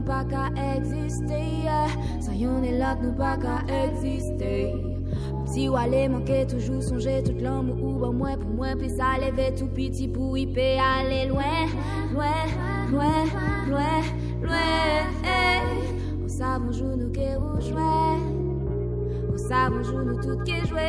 [0.00, 1.40] nou pa ka egziste
[2.24, 4.52] Soyon e lot nou pa ka egziste
[5.50, 9.50] Si wale manke toujou sonje tout l'an ou ban mwen pou mwen plis a leve
[9.58, 11.68] tout piti pou y pe ale loin
[12.14, 12.54] Loin,
[12.92, 13.28] loin,
[13.68, 14.12] loin,
[14.46, 15.68] loin
[16.22, 17.90] On sa bonjou nou ke roujwe
[19.34, 20.88] On sa bonjou nou tout ke jwe